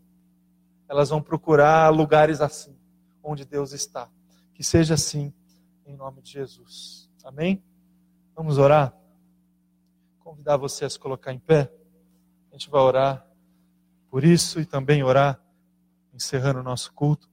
Elas 0.87 1.09
vão 1.09 1.21
procurar 1.21 1.89
lugares 1.89 2.39
assim, 2.39 2.73
onde 3.21 3.43
Deus 3.43 3.73
está. 3.73 4.09
Que 4.53 4.63
seja 4.63 4.93
assim, 4.93 5.33
em 5.85 5.97
nome 5.97 6.21
de 6.21 6.31
Jesus. 6.31 7.09
Amém? 7.25 7.61
Vamos 8.33 8.57
orar? 8.57 8.93
Convidar 10.19 10.55
você 10.55 10.85
a 10.85 10.89
se 10.89 10.97
colocar 10.97 11.33
em 11.33 11.39
pé. 11.39 11.80
A 12.51 12.57
gente 12.57 12.69
vai 12.69 12.81
orar 12.81 13.25
por 14.09 14.25
isso 14.25 14.59
e 14.59 14.65
também 14.65 15.03
orar, 15.03 15.39
encerrando 16.13 16.59
o 16.59 16.63
nosso 16.63 16.91
culto. 16.93 17.30